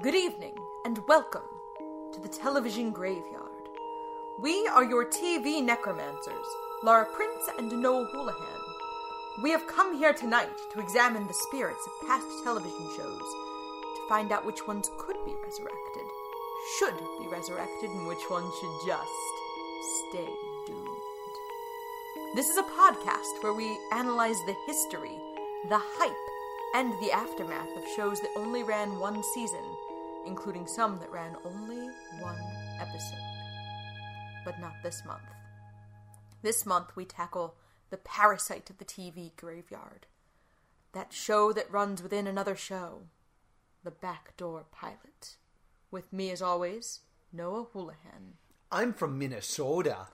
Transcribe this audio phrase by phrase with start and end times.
[0.00, 0.54] Good evening,
[0.86, 1.42] and welcome
[2.14, 3.68] to the television graveyard.
[4.40, 6.46] We are your TV necromancers,
[6.82, 8.62] Laura Prince and Noel Houlihan.
[9.42, 14.32] We have come here tonight to examine the spirits of past television shows, to find
[14.32, 16.06] out which ones could be resurrected,
[16.78, 19.10] should be resurrected, and which ones should just
[20.08, 20.28] stay
[20.66, 20.88] doomed.
[22.34, 25.20] This is a podcast where we analyze the history,
[25.68, 26.16] the hype,
[26.74, 29.60] and the aftermath of shows that only ran one season,
[30.26, 31.88] including some that ran only
[32.20, 32.38] one
[32.78, 33.18] episode.
[34.44, 35.22] But not this month.
[36.42, 37.54] This month we tackle
[37.90, 40.06] The Parasite of the TV Graveyard.
[40.92, 43.04] That show that runs within another show.
[43.84, 45.36] The Backdoor Pilot.
[45.90, 47.00] With me, as always,
[47.32, 48.34] Noah Houlihan.
[48.70, 50.08] I'm from Minnesota.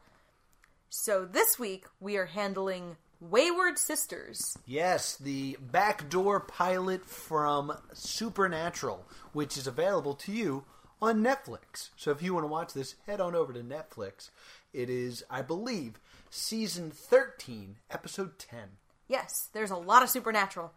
[0.91, 4.57] So this week we are handling Wayward Sisters.
[4.67, 10.65] Yes, the backdoor pilot from Supernatural, which is available to you
[11.03, 11.91] on Netflix.
[11.97, 14.31] So if you want to watch this, head on over to Netflix.
[14.73, 15.99] It is, I believe,
[16.31, 18.61] season 13, episode 10.
[19.09, 20.73] Yes, there's a lot of supernatural.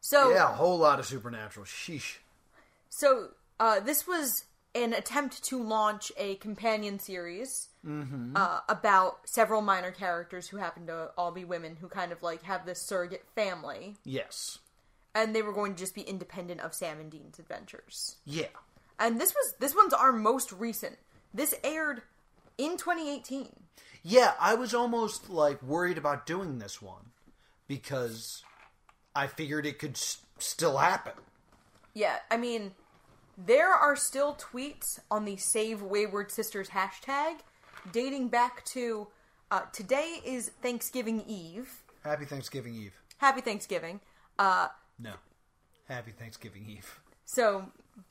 [0.00, 1.66] So Yeah, a whole lot of Supernatural.
[1.66, 2.18] Sheesh.
[2.88, 3.28] So,
[3.60, 4.44] uh, this was
[4.82, 7.68] an attempt to launch a companion series
[8.36, 12.42] uh, about several minor characters who happen to all be women who kind of like
[12.42, 14.58] have this surrogate family, Yes.
[15.14, 18.16] and they were going to just be independent of Sam and Dean's adventures.
[18.26, 18.46] Yeah.
[18.98, 20.98] And this was this one's our most recent.
[21.32, 22.02] This aired
[22.58, 23.48] in 2018.
[24.02, 27.10] Yeah, I was almost like worried about doing this one
[27.66, 28.42] because
[29.14, 31.12] I figured it could s- still happen.
[31.94, 32.72] Yeah, I mean,
[33.46, 37.36] there are still tweets on the Save Wayward Sisters hashtag
[37.92, 39.06] dating back to
[39.50, 41.82] uh, today is Thanksgiving Eve.
[42.04, 42.94] Happy Thanksgiving Eve.
[43.18, 44.00] Happy Thanksgiving.
[44.38, 45.12] Uh, No.
[45.88, 47.00] Happy Thanksgiving Eve.
[47.24, 47.70] so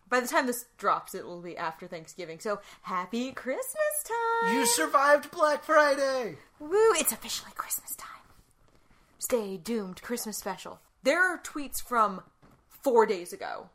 [0.09, 2.39] by the time this drops, it will be after Thanksgiving.
[2.39, 4.55] So happy Christmas time!
[4.55, 6.37] You survived Black Friday!
[6.59, 6.93] Woo!
[6.95, 8.09] It's officially Christmas time.
[9.19, 10.79] Stay doomed Christmas special.
[11.03, 12.21] There are tweets from
[12.83, 13.69] four days ago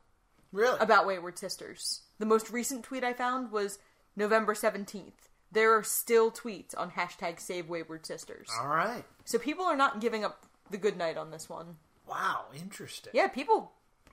[0.53, 0.79] Really?
[0.81, 2.03] about Wayward Sisters.
[2.19, 3.79] The most recent tweet I found was
[4.17, 5.13] November 17th.
[5.51, 8.49] There are still tweets on hashtag Save Wayward Sisters.
[8.61, 9.05] All right.
[9.25, 11.77] So people are not giving up the good night on this one.
[12.09, 13.13] Wow, interesting.
[13.15, 13.73] Yeah, people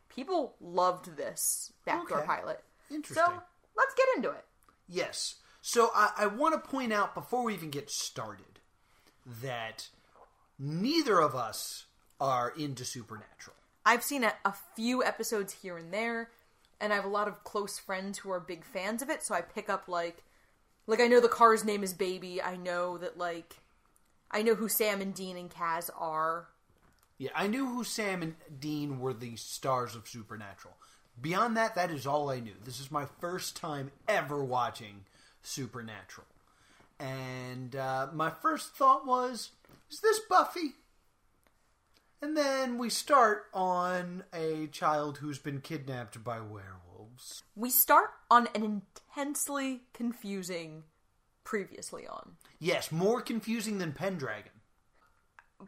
[0.10, 2.28] people loved this backdoor Okay.
[2.28, 2.64] pilot.
[2.90, 3.24] Interesting.
[3.26, 3.42] So
[3.78, 4.46] let's get into it.
[4.88, 5.36] Yes.
[5.62, 8.60] So I, I want to point out before we even get started
[9.42, 9.90] that
[10.58, 11.86] neither of us
[12.20, 13.56] are into Supernatural.
[13.86, 16.30] I've seen a, a few episodes here and there,
[16.80, 19.34] and I have a lot of close friends who are big fans of it, so
[19.34, 20.24] I pick up like
[20.88, 22.42] like I know the car's name is Baby.
[22.42, 23.58] I know that like
[24.32, 26.48] I know who Sam and Dean and Cas are.
[27.18, 30.76] Yeah, I knew who Sam and Dean were the stars of Supernatural.
[31.22, 32.54] Beyond that, that is all I knew.
[32.64, 35.04] This is my first time ever watching
[35.42, 36.28] Supernatural.
[36.98, 39.52] And uh, my first thought was,
[39.92, 40.76] is this Buffy?
[42.22, 47.44] And then we start on a child who's been kidnapped by werewolves.
[47.56, 48.82] We start on an
[49.16, 50.84] intensely confusing
[51.46, 52.34] previously on.
[52.60, 54.52] Yes, more confusing than Pendragon.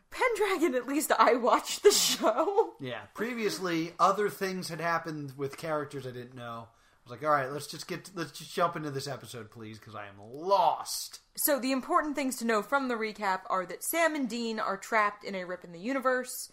[0.10, 2.74] Pendragon, at least I watched the show.
[2.80, 6.68] Yeah, previously other things had happened with characters I didn't know.
[7.06, 9.80] I was like, all right, let's just get let's just jump into this episode, please,
[9.80, 11.20] because I am lost.
[11.36, 14.78] So the important things to know from the recap are that Sam and Dean are
[14.78, 16.52] trapped in a rip in the universe,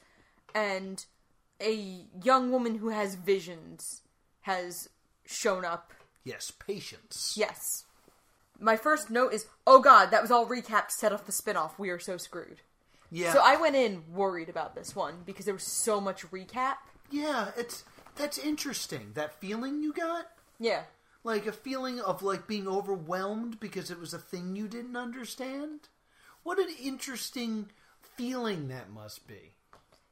[0.54, 1.04] and
[1.60, 4.02] a young woman who has visions
[4.42, 4.88] has
[5.26, 5.92] shown up.
[6.24, 7.34] Yes, patience.
[7.36, 7.84] Yes.
[8.58, 11.72] My first note is, oh god, that was all recap set off the spinoff.
[11.78, 12.62] We are so screwed.
[13.10, 16.76] Yeah, So I went in worried about this one because there was so much recap.
[17.10, 17.84] yeah, it's
[18.16, 19.12] that's interesting.
[19.14, 20.26] That feeling you got,
[20.58, 20.82] Yeah.
[21.24, 25.88] like a feeling of like being overwhelmed because it was a thing you didn't understand.
[26.42, 27.68] What an interesting
[28.00, 29.52] feeling that must be.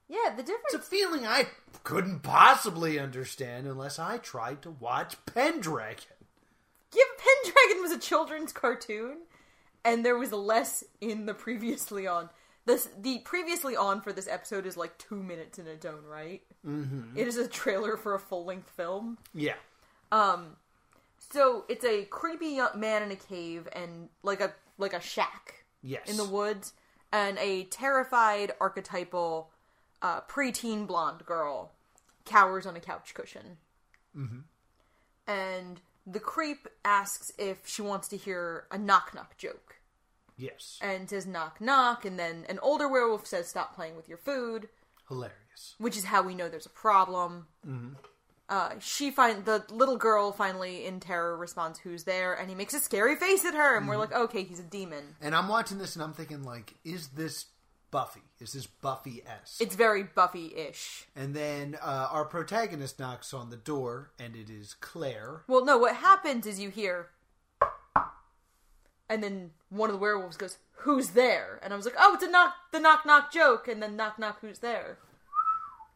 [0.08, 0.72] Yeah, the difference.
[0.72, 1.48] It's a feeling I
[1.82, 6.04] couldn't possibly understand unless I tried to watch Pendragon.
[6.94, 9.18] Yeah, Pendragon was a children's cartoon,
[9.84, 12.30] and there was less in the previously on.
[12.66, 16.42] This the previously on for this episode is like two minutes in its own right.
[16.66, 17.16] Mm-hmm.
[17.16, 19.18] is a trailer for a full length film.
[19.34, 19.54] Yeah.
[20.12, 26.08] So it's a creepy man in a cave and like a like a shack Yes.
[26.08, 26.72] in the woods,
[27.12, 29.50] and a terrified archetypal
[30.02, 31.72] uh, preteen blonde girl
[32.24, 33.58] cowers on a couch cushion.
[34.16, 34.40] Mm-hmm.
[35.28, 39.76] And the creep asks if she wants to hear a knock knock joke.
[40.38, 40.78] Yes.
[40.82, 44.68] and says knock knock, and then an older werewolf says stop playing with your food,
[45.08, 45.74] Hilarious.
[45.78, 47.46] which is how we know there's a problem.
[48.48, 52.74] Uh, she find the little girl finally in terror responds, "Who's there?" And he makes
[52.74, 55.78] a scary face at her, and we're like, "Okay, he's a demon." And I'm watching
[55.78, 57.46] this and I'm thinking, like, is this
[57.90, 58.22] Buffy?
[58.40, 59.60] Is this Buffy esque?
[59.60, 61.06] It's very Buffy-ish.
[61.14, 65.42] And then uh, our protagonist knocks on the door, and it is Claire.
[65.48, 67.08] Well, no, what happens is you hear,
[69.08, 72.24] and then one of the werewolves goes, "Who's there?" And I was like, "Oh, it's
[72.24, 74.98] a knock, the knock knock joke," and then knock knock, who's there?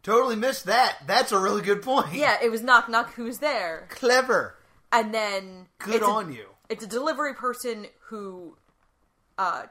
[0.02, 0.98] Totally missed that.
[1.06, 2.14] That's a really good point.
[2.14, 3.86] Yeah, it was knock knock, who's there?
[3.90, 4.56] Clever.
[4.92, 6.46] And then Good it's a- on you.
[6.68, 8.56] It's a delivery person who,
[9.36, 9.64] uh,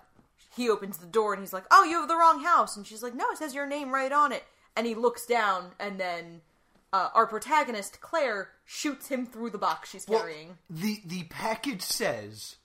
[0.55, 3.01] he opens the door and he's like, "Oh, you have the wrong house," and she's
[3.01, 4.43] like, "No, it says your name right on it."
[4.75, 6.41] And he looks down, and then
[6.91, 10.57] uh, our protagonist Claire shoots him through the box she's Well, carrying.
[10.69, 12.57] the the package says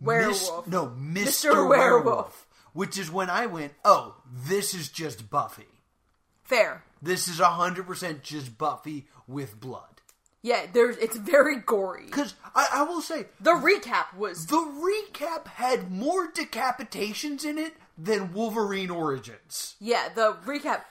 [0.00, 0.66] Werewolf.
[0.66, 0.92] Mis- no, Mr.
[0.96, 1.68] Mr.
[1.68, 1.68] Werewolf.
[1.68, 2.46] Werewolf.
[2.72, 5.66] Which is when I went, oh, this is just Buffy.
[6.52, 6.82] Fair.
[7.00, 10.00] This is 100% just Buffy with blood.
[10.42, 12.06] Yeah, there's it's very gory.
[12.06, 17.74] Because I, I will say, The recap was the recap had more decapitations in it
[17.96, 19.76] than Wolverine Origins.
[19.80, 20.82] yeah, the recap.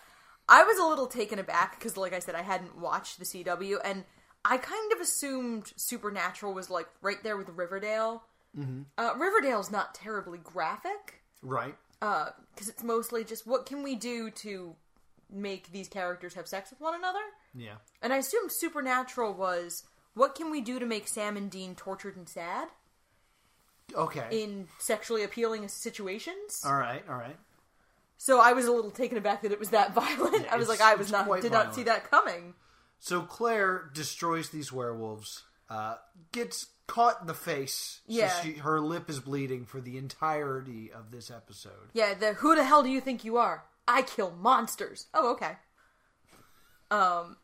[0.49, 3.77] I was a little taken aback because, like I said, I hadn't watched the CW,
[3.85, 4.03] and
[4.43, 8.23] I kind of assumed Supernatural was like right there with Riverdale.
[8.57, 8.81] Mm-hmm.
[8.97, 11.75] Uh, Riverdale's not terribly graphic Right.
[11.99, 14.75] because it's mostly just what can we do to
[15.31, 17.19] make these characters have sex with one another.
[17.55, 17.75] Yeah.
[18.01, 19.83] And I assumed Supernatural was
[20.13, 22.67] what can we do to make Sam and Dean tortured and sad
[23.95, 24.27] Okay.
[24.31, 26.61] in sexually appealing situations.
[26.65, 27.03] all right.
[27.09, 27.37] All right.
[28.17, 30.43] So I was a little taken aback that it was that violent.
[30.45, 32.53] Yeah, I was like, I was not did not see that coming.
[32.99, 35.95] So Claire destroys these werewolves, uh,
[36.31, 38.01] gets caught in the face.
[38.05, 38.29] Yeah.
[38.29, 41.89] So she, her lip is bleeding for the entirety of this episode.
[41.93, 43.63] Yeah, the who the hell do you think you are?
[43.91, 45.07] I kill monsters.
[45.13, 45.57] Oh, okay.
[46.89, 47.37] Um,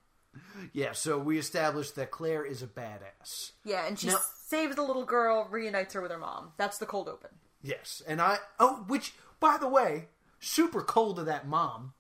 [0.73, 3.51] Yeah, so we established that Claire is a badass.
[3.63, 6.53] yeah, and she Now- saves the little girl, reunites her with her mom.
[6.57, 7.31] That's the cold open.
[7.61, 10.09] Yes, and I oh, which by the way,
[10.39, 11.93] super cold of that mom.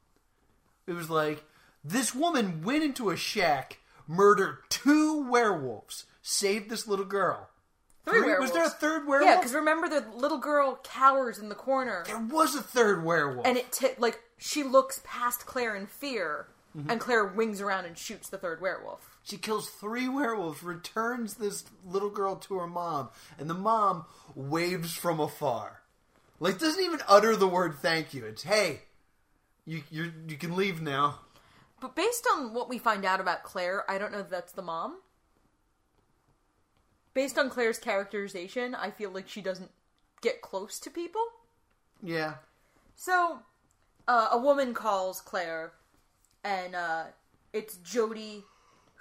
[0.85, 1.43] It was like
[1.83, 7.49] this woman went into a shack, murdered two werewolves, saved this little girl.
[8.05, 9.29] Three Was there a third werewolf?
[9.29, 13.45] Yeah, because remember the little girl cowers in the corner, there was a third werewolf.
[13.45, 16.47] and it t- like she looks past Claire in fear,
[16.77, 16.91] Mm-hmm.
[16.91, 19.17] and Claire wings around and shoots the third werewolf.
[19.23, 24.05] She kills three werewolves, returns this little girl to her mom, and the mom
[24.35, 25.81] waves from afar.
[26.39, 28.25] Like doesn't even utter the word thank you.
[28.25, 28.81] It's hey,
[29.65, 31.21] you you you can leave now.
[31.79, 34.61] But based on what we find out about Claire, I don't know if that's the
[34.61, 34.97] mom.
[37.13, 39.71] Based on Claire's characterization, I feel like she doesn't
[40.21, 41.25] get close to people.
[42.03, 42.35] Yeah.
[42.95, 43.39] So,
[44.07, 45.73] uh, a woman calls Claire,
[46.43, 47.03] and uh,
[47.53, 48.43] it's Jody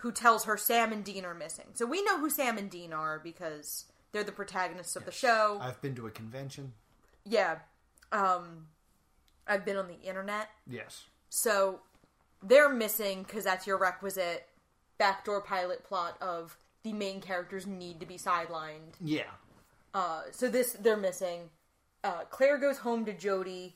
[0.00, 1.66] who tells her Sam and Dean are missing.
[1.74, 5.58] So we know who Sam and Dean are because they're the protagonists of the show.
[5.60, 6.72] I've been to a convention.
[7.24, 7.58] yeah.
[8.12, 8.66] Um,
[9.48, 10.48] I've been on the internet.
[10.68, 11.04] Yes.
[11.28, 11.80] So
[12.42, 14.46] they're missing because that's your requisite
[14.98, 18.94] backdoor pilot plot of the main characters need to be sidelined.
[19.04, 19.30] Yeah.
[19.92, 21.50] Uh, so this they're missing.
[22.04, 23.74] Uh, Claire goes home to Jody.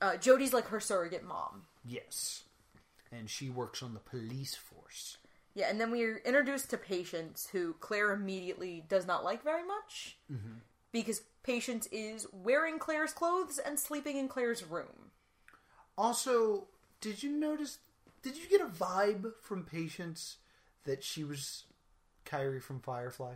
[0.00, 1.62] Uh, Jody's like her surrogate mom.
[1.84, 2.44] Yes.
[3.12, 5.18] And she works on the police force.
[5.54, 10.18] Yeah, and then we're introduced to Patience, who Claire immediately does not like very much
[10.92, 15.12] because Patience is wearing Claire's clothes and sleeping in Claire's room.
[15.96, 16.68] Also,
[17.00, 17.78] did you notice?
[18.22, 20.36] Did you get a vibe from Patience
[20.84, 21.64] that she was
[22.24, 23.34] Kyrie from Firefly?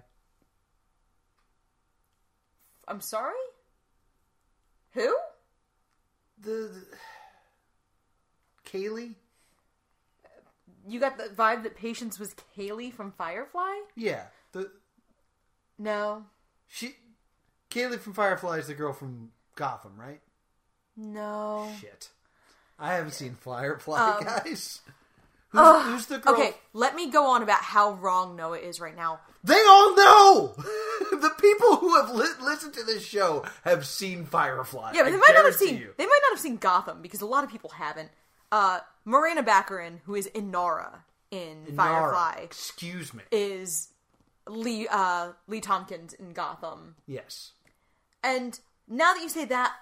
[2.88, 3.34] I'm sorry.
[4.92, 5.14] Who?
[6.42, 6.84] The, the
[8.66, 9.14] Kaylee.
[10.88, 13.74] You got the vibe that Patience was Kaylee from Firefly?
[13.96, 14.24] Yeah.
[14.52, 14.70] The
[15.78, 16.24] No.
[16.66, 16.94] she
[17.70, 20.20] Kaylee from Firefly is the girl from Gotham, right?
[20.96, 21.70] No.
[21.80, 22.10] Shit.
[22.78, 24.80] I haven't seen Firefly, um, guys.
[25.52, 26.34] Who's, who's the girl?
[26.34, 29.20] Okay, let me go on about how wrong Noah is right now.
[29.42, 30.54] They all know.
[31.10, 34.92] the people who have li- listened to this show have seen Firefly.
[34.94, 35.92] Yeah, but I they might not have seen you.
[35.96, 38.10] they might not have seen Gotham because a lot of people haven't.
[38.52, 40.98] Uh Morena Baccarin, who is Inara
[41.30, 43.22] in Nara, Firefly, Excuse me.
[43.32, 43.88] is
[44.46, 46.94] Lee uh Lee Thompkins in Gotham.
[47.06, 47.52] yes.
[48.22, 49.72] And now that you say that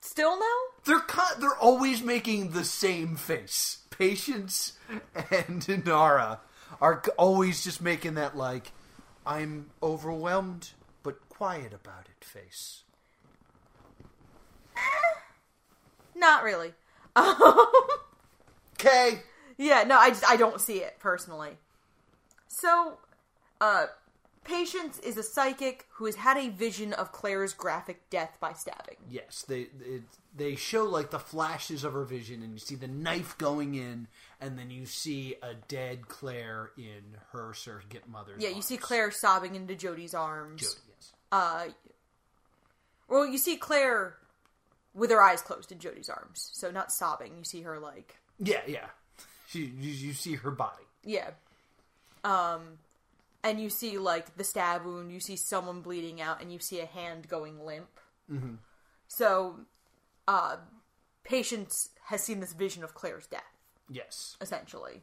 [0.00, 0.46] still no?
[0.84, 3.78] They're co- they're always making the same face.
[4.02, 4.72] Patience
[5.14, 6.40] and Inara
[6.80, 8.72] are always just making that like
[9.24, 10.70] I'm overwhelmed
[11.04, 12.82] but quiet about it face.
[16.16, 16.72] Not really.
[18.74, 19.20] Okay.
[19.58, 21.50] yeah, no, I just I don't see it personally.
[22.48, 22.98] So,
[23.60, 23.86] uh,
[24.44, 28.96] Patience is a psychic who has had a vision of Claire's graphic death by stabbing.
[29.08, 30.02] Yes, they it,
[30.36, 34.08] they show like the flashes of her vision, and you see the knife going in,
[34.40, 38.42] and then you see a dead Claire in her surrogate mother's.
[38.42, 38.76] Yeah, you see.
[38.76, 40.60] Claire sobbing into Jody's arms.
[40.62, 41.12] Jody, yes.
[41.30, 41.64] Uh,
[43.08, 44.16] well, you see Claire
[44.94, 47.36] with her eyes closed in Jody's arms, so not sobbing.
[47.38, 48.86] You see her like, Yeah, yeah.
[49.46, 50.82] She, you, you see her body.
[51.04, 51.30] yeah.
[52.24, 52.78] Um,
[53.44, 55.12] and you see like the stab wound.
[55.12, 57.98] You see someone bleeding out, and you see a hand going limp.
[58.30, 58.54] Mm-hmm.
[59.08, 59.60] So,
[60.26, 60.56] uh,
[61.24, 63.42] Patience has seen this vision of Claire's death.
[63.90, 64.36] Yes.
[64.40, 65.02] essentially.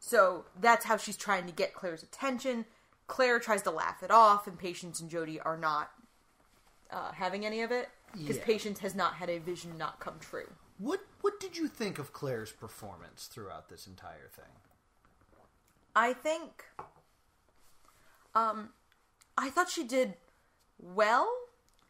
[0.00, 2.64] So that's how she's trying to get Claire's attention.
[3.06, 5.90] Claire tries to laugh it off, and Patience and Jody are not
[6.90, 8.44] uh, having any of it because Yeah.
[8.44, 10.50] Patience has not had a vision not come true.
[10.78, 14.52] What What did you think of Claire's performance throughout this entire thing?
[15.94, 16.64] I think,
[18.34, 18.70] um,
[19.36, 20.14] I thought she did
[20.78, 21.28] well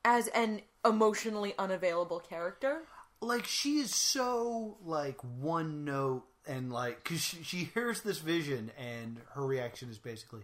[0.04, 2.82] as an emotionally unavailable character.
[3.20, 8.70] Like she is so like one note and like because she, she hears this vision
[8.78, 10.42] and her reaction is basically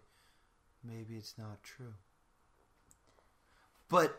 [0.82, 1.94] maybe it's not true.
[3.88, 4.18] But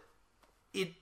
[0.73, 0.93] it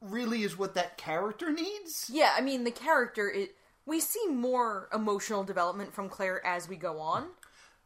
[0.00, 2.10] really is what that character needs.
[2.12, 3.54] Yeah, I mean the character it.
[3.86, 7.28] We see more emotional development from Claire as we go on.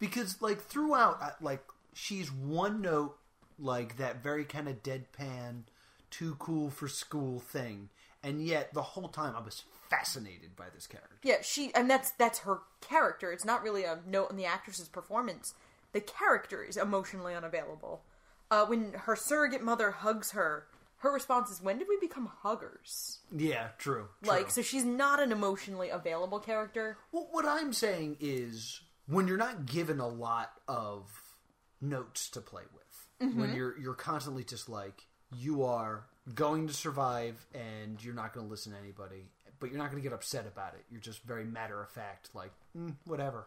[0.00, 1.62] because like throughout uh, like
[1.94, 3.16] she's one note
[3.58, 5.62] like that very kind of deadpan
[6.11, 7.88] too cool for school thing
[8.22, 12.11] and yet the whole time i was fascinated by this character Yeah, she and that's
[12.12, 13.30] that's her character.
[13.30, 15.54] It's not really a note in the actress's performance.
[15.92, 18.02] The character is emotionally unavailable.
[18.50, 20.66] Uh, when her surrogate mother hugs her,
[20.99, 25.30] her response is, "When did we become huggers?" yeah true, Like, so she's not an
[25.30, 26.96] emotionally available character.
[27.12, 31.11] well, what i'm saying is when you're not given a lot of
[31.82, 33.36] notes to play with.
[33.36, 38.46] When you're you're constantly just like you are going to survive and you're not going
[38.46, 39.28] to listen to anybody
[39.62, 40.84] but you're not going to get upset about it.
[40.90, 43.46] You're just very matter of fact like mm, whatever.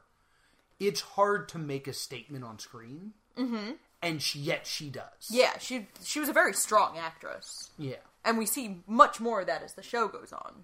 [0.79, 3.71] It's hard to make a statement on screen mm-hmm.
[4.01, 5.29] and she, yet she does.
[5.29, 7.97] Yeah, she she was a very strong actress, yeah.
[8.23, 10.63] And we see much more of that as the show goes on.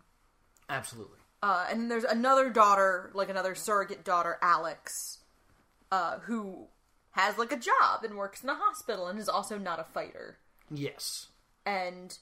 [0.69, 1.17] absolutely.
[1.43, 5.17] Uh, and there's another daughter, like another surrogate daughter, Alex,
[5.91, 6.67] uh, who
[7.11, 10.37] has like a job and works in a hospital and is also not a fighter.
[10.69, 11.27] yes
[11.65, 12.17] And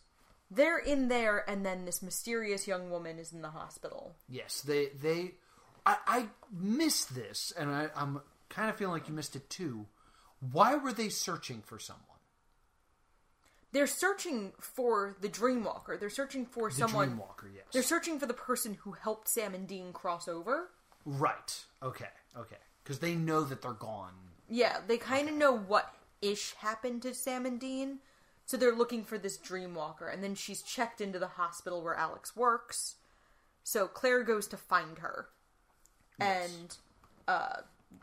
[0.52, 4.16] they're in there, and then this mysterious young woman is in the hospital.
[4.28, 5.32] yes they they
[5.86, 9.86] i, I missed this and I, i'm kind of feeling like you missed it too
[10.52, 12.06] why were they searching for someone
[13.72, 16.00] They're searching for the Dreamwalker.
[16.00, 17.10] They're searching for the someone.
[17.12, 20.70] dreamwalker yes They're searching for the person who helped Sam and Dean cross over.
[21.06, 21.66] Right.
[21.84, 22.10] Okay.
[22.36, 22.58] Okay.
[22.84, 24.14] Because they know that they're gone.
[24.50, 28.00] Yeah, they kind of know what ish happened to Sam and Dean,
[28.46, 30.12] so they're looking for this Dreamwalker.
[30.12, 32.96] And then she's checked into the hospital where Alex works,
[33.64, 35.28] so Claire goes to find her,
[36.20, 36.76] and
[37.28, 37.58] uh,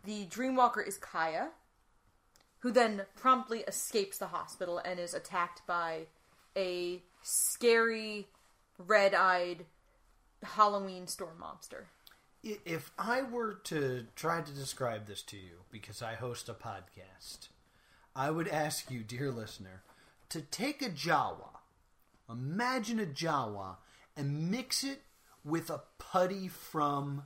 [0.04, 1.48] the Dreamwalker is Kaya,
[2.60, 6.06] who then promptly escapes the hospital and is attacked by
[6.56, 8.28] a scary,
[8.78, 9.66] red-eyed
[10.42, 11.88] Halloween storm monster.
[12.64, 17.48] If I were to try to describe this to you, because I host a podcast,
[18.14, 19.82] I would ask you, dear listener,
[20.28, 21.58] to take a Jawa,
[22.30, 23.76] imagine a Jawa,
[24.16, 25.02] and mix it
[25.44, 27.24] with a putty from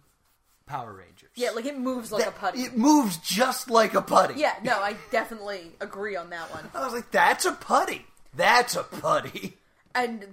[0.66, 1.30] Power Rangers.
[1.34, 2.62] Yeah, like it moves like a putty.
[2.62, 4.40] It moves just like a putty.
[4.40, 6.70] Yeah, no, I definitely agree on that one.
[6.74, 8.06] I was like, that's a putty.
[8.34, 9.58] That's a putty.
[9.94, 10.24] And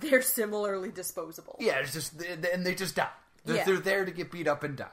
[0.00, 1.56] they're similarly disposable.
[1.58, 3.08] Yeah, it's just and they just die.
[3.48, 3.64] They're, Yeah.
[3.64, 4.90] they're there to get beat up and die.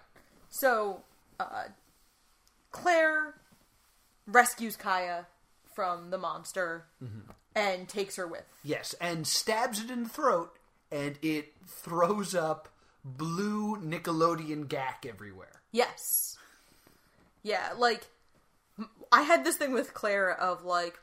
[0.49, 1.03] So,
[1.39, 1.65] uh,
[2.71, 3.35] Claire
[4.25, 5.27] rescues Kaya
[5.75, 6.85] from the monster
[7.53, 8.45] and takes her with.
[8.63, 10.55] Yes, and stabs it in the throat,
[10.91, 12.69] and it throws up
[13.03, 15.61] blue Nickelodeon Gak everywhere.
[15.71, 16.37] Yes.
[17.43, 18.07] Yeah, like,
[19.11, 20.99] I had this thing with Claire of, like,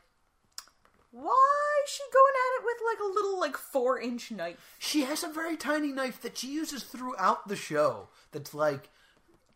[1.13, 4.57] why is she going at it with, like, a little, like, four inch knife?
[4.79, 8.09] She has a very tiny knife that she uses throughout the show.
[8.31, 8.89] That's like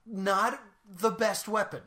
[0.06, 1.82] not the best weapon.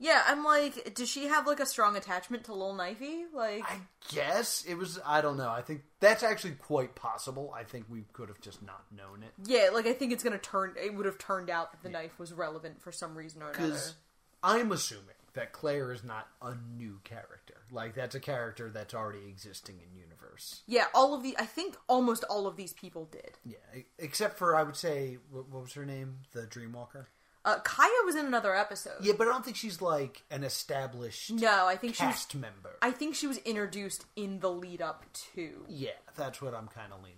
[0.00, 3.24] Yeah, I'm like, does she have, like, a strong attachment to Lil Knifey?
[3.34, 3.78] Like, I
[4.12, 5.00] guess it was.
[5.04, 5.48] I don't know.
[5.48, 7.52] I think that's actually quite possible.
[7.56, 9.32] I think we could have just not known it.
[9.44, 12.16] yeah, like, I think it's gonna turn, it would have turned out that the knife
[12.18, 13.66] was relevant for some reason or another.
[13.66, 13.94] Because
[14.42, 17.37] I'm assuming that Claire is not a new character.
[17.70, 20.62] Like that's a character that's already existing in universe.
[20.66, 23.32] Yeah, all of the I think almost all of these people did.
[23.44, 26.18] Yeah, except for I would say what, what was her name?
[26.32, 27.06] The Dreamwalker.
[27.44, 28.96] Uh, Kaya was in another episode.
[29.00, 32.14] Yeah, but I don't think she's like an established No, I think she was.
[32.16, 32.76] cast member.
[32.82, 35.64] I think she was introduced in the lead up to.
[35.68, 37.16] yeah, that's what I'm kind of leaning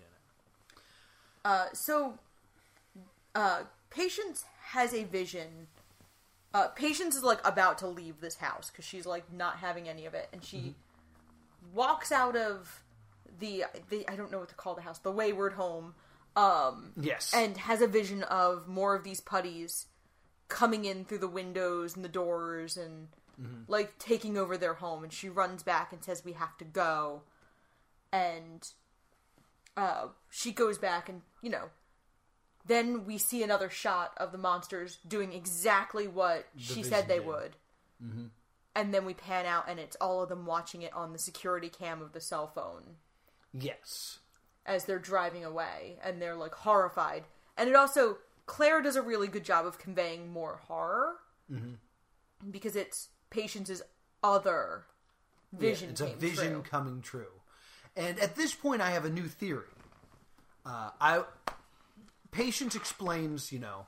[1.45, 1.51] at.
[1.51, 2.19] Uh, so,
[3.35, 5.67] uh, Patience has a vision.
[6.53, 10.07] Uh, Patience is like about to leave this house because she's like not having any
[10.07, 10.75] of it, and she
[11.73, 12.83] walks out of
[13.39, 15.95] the, the I don't know what to call the house, the Wayward Home,
[16.35, 19.87] um, Yes, and has a vision of more of these putties
[20.49, 23.09] coming in through the windows and the doors and
[23.69, 27.23] like taking over their home and she runs back and says we have to go.
[28.13, 28.69] And
[29.77, 31.71] uh, she goes back and you know
[32.67, 37.27] then we see another shot of the monsters doing exactly what she said they did.
[37.27, 37.51] would
[38.77, 41.69] and then we pan out and it's all of them watching it on the security
[41.69, 42.97] cam of the cell phone
[43.53, 44.21] yes,
[44.65, 47.25] as they're driving away and they're like horrified
[47.59, 51.17] and it also claire does a really good job of conveying more horror
[52.51, 53.83] because it's patience's
[54.23, 54.85] other
[55.53, 56.63] vision Yeah, it's a vision true.
[56.63, 57.27] coming true.
[57.97, 59.65] And at this point, I have a new theory.
[60.65, 61.25] Uh, I
[62.31, 63.87] Patience explains, you know,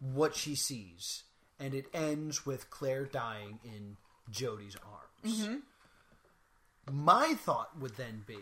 [0.00, 1.24] what she sees,
[1.58, 3.96] and it ends with Claire dying in
[4.30, 5.40] Jody's arms.
[5.40, 5.56] Mm-hmm.
[6.92, 8.38] My thought would then be,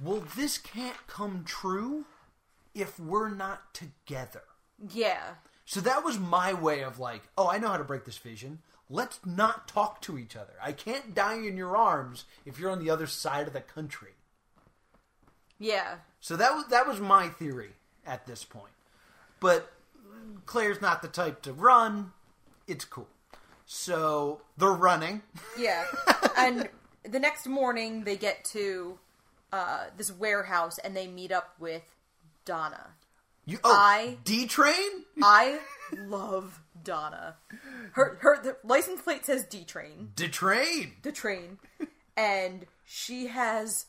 [0.00, 2.04] well, this can't come true
[2.74, 4.42] if we're not together.
[4.92, 8.18] yeah So that was my way of like, oh, I know how to break this
[8.18, 8.60] vision.
[8.90, 10.54] Let's not talk to each other.
[10.62, 14.12] I can't die in your arms if you're on the other side of the country.
[15.58, 17.72] yeah So that was that was my theory
[18.06, 18.72] at this point.
[19.40, 19.70] But
[20.46, 22.12] Claire's not the type to run.
[22.66, 23.08] It's cool.
[23.66, 25.22] So they're running.
[25.58, 25.84] yeah
[26.36, 26.68] and
[27.04, 28.98] the next morning they get to
[29.52, 31.82] uh, this warehouse and they meet up with
[32.44, 32.88] donna
[33.46, 35.04] You oh I- D train?
[35.22, 35.58] i
[35.96, 37.36] love donna
[37.92, 40.92] her her the license plate says d train D train.
[41.02, 41.58] the train,
[42.16, 43.86] and she has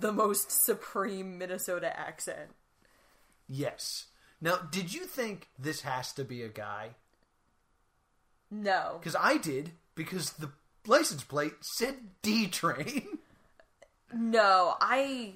[0.00, 2.50] the most supreme Minnesota accent.
[3.48, 4.06] Yes.
[4.42, 6.90] Now, did you think this has to be a guy?
[8.50, 9.70] No, Because I did.
[9.94, 10.50] Because the
[10.86, 13.18] license plate said D train.
[14.12, 15.34] no, I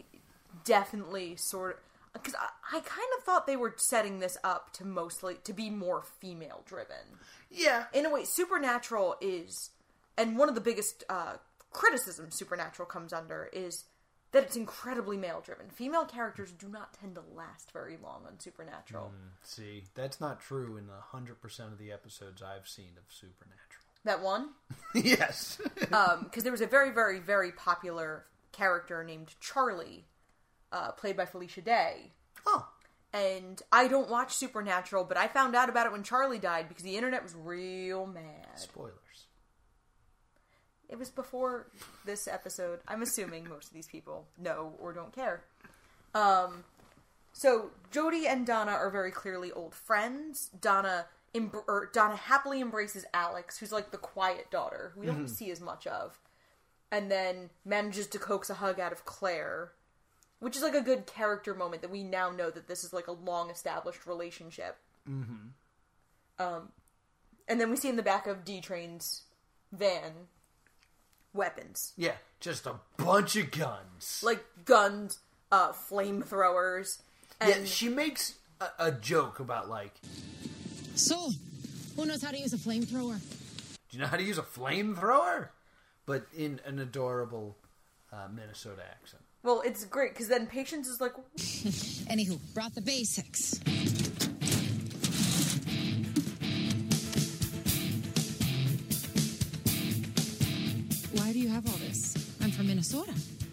[0.65, 1.77] definitely sort
[2.15, 5.53] of because I, I kind of thought they were setting this up to mostly to
[5.53, 6.97] be more female driven.
[7.51, 7.85] yeah.
[7.93, 9.71] In a way, Supernatural is,
[10.17, 11.35] and one of the biggest uh,
[11.73, 13.85] criticisms Supernatural comes under is
[14.33, 15.69] that it's incredibly male driven.
[15.71, 19.13] Female characters do not tend to last very long on Supernatural.
[19.43, 23.61] See, that's not true in hundred percent of the episodes I've seen of Supernatural.
[24.05, 24.51] That one.
[24.95, 25.59] yes.
[25.75, 30.05] because there was a very, very, very popular character named Charlie,
[30.71, 32.13] uh, played by Felicia Day.
[32.47, 32.69] oh.
[33.13, 36.85] And I don't watch Supernatural, but I found out about it when Charlie died because
[36.85, 38.47] the internet was real mad.
[38.57, 38.93] Spoilers.
[40.89, 41.67] It was before
[42.05, 42.81] this episode.
[42.87, 45.43] I'm assuming most of these people know or don't care.
[46.15, 46.65] Um,
[47.33, 50.51] so Jody and Donna are very clearly old friends.
[50.59, 55.29] Donna, em- or Donna happily embraces Alex, who's like the quiet daughter, who we don't
[55.29, 56.19] see as much of,
[56.91, 59.73] and then manages to coax a hug out of Claire,
[60.39, 63.09] which is like a good character moment that we now know that this is like
[63.09, 64.77] a long established relationship.
[65.09, 65.49] Mm-hmm.
[66.39, 66.69] Um,
[67.49, 69.23] and then we see in the back of D Train's
[69.73, 70.13] van
[71.37, 74.21] weapons Yeah, just a bunch of guns.
[74.25, 75.19] like guns,
[75.53, 76.99] uh, flamethrowers,
[77.41, 79.93] and yeah, she makes a, a joke about like,
[80.95, 81.31] So,
[81.97, 83.19] who knows how to use a flamethrower?
[83.89, 85.49] do you know how to use a flamethrower?
[86.07, 87.57] But in an adorable
[88.13, 89.23] uh, Minnesota accent.
[89.43, 93.59] well, it's great because then Patience is like, Anywho, brought the basics.
[102.97, 103.47] I'm Minnesota.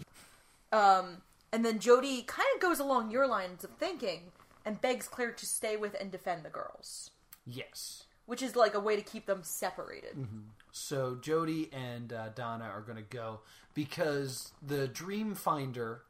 [0.72, 1.16] um,
[1.52, 4.32] and then Jody kind of goes along your lines of thinking
[4.64, 7.10] and begs Claire to stay with and defend the girls,
[7.46, 8.04] Yes.
[8.26, 10.26] which is like a way to keep them separated.
[10.72, 13.40] So Jody and uh, Donna are going to go
[13.74, 16.02] because the Dream Finder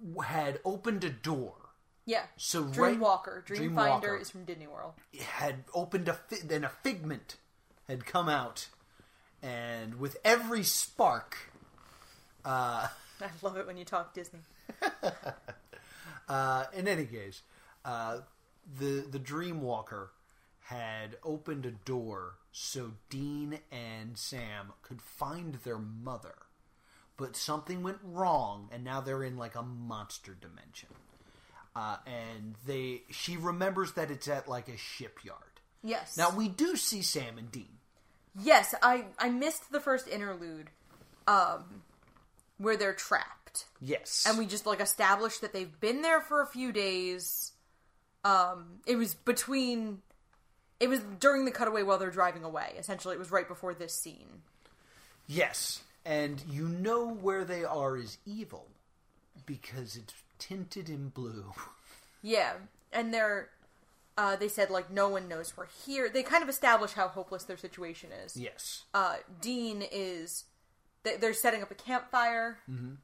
[0.00, 1.54] w- had opened a door.
[2.04, 2.24] Yeah.
[2.36, 3.70] So right- Dreamwalker, Dreamwalker.
[4.02, 4.94] Dreamfinder is from Disney World.
[5.12, 7.36] It had opened a fi- then a figment
[7.86, 8.68] had come out,
[9.42, 11.47] and with every spark,
[12.44, 12.88] I
[13.42, 14.40] love it when you talk Disney.
[16.28, 17.42] uh, in any case,
[17.84, 18.18] uh,
[18.78, 20.08] the the Dreamwalker
[20.60, 26.34] had opened a door so Dean and Sam could find their mother,
[27.16, 30.90] but something went wrong, and now they're in like a monster dimension.
[31.74, 36.16] Uh, and they she remembers that it's at like a shipyard, Yes.
[36.16, 37.78] Now we do see Sam and Dean.
[38.40, 40.70] Yes, I I missed the first interlude,
[41.26, 41.82] um,
[42.58, 46.46] where they're trapped, Yes, and we just like established that they've been there for a
[46.46, 47.52] few days.
[48.24, 49.98] Um, it was between,
[50.80, 52.74] it was during the cutaway while they're driving away.
[52.78, 54.42] Essentially, it was right before this scene.
[55.26, 58.66] yes, and you know where they are is evil
[59.46, 61.52] because it's tinted in blue.
[62.20, 62.54] Yeah,
[62.92, 63.48] and they're,
[64.16, 66.10] uh, they said like no one knows we're here.
[66.10, 68.36] They kind of establish how hopeless their situation is.
[68.36, 70.42] yes, uh, Dean is
[71.04, 72.94] they're setting up a campfire, Mm-hmm.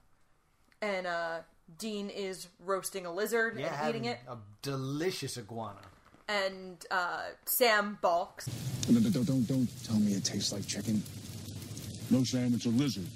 [0.83, 1.39] and uh,
[1.79, 5.81] Dean is roasting a lizard yeah, and eating it, a delicious iguana.
[6.29, 8.47] and uh, Sam balks.
[8.87, 11.03] Don't, don't, don't, don't tell me it tastes like chicken.
[12.11, 13.07] No, Sam, it's a lizard.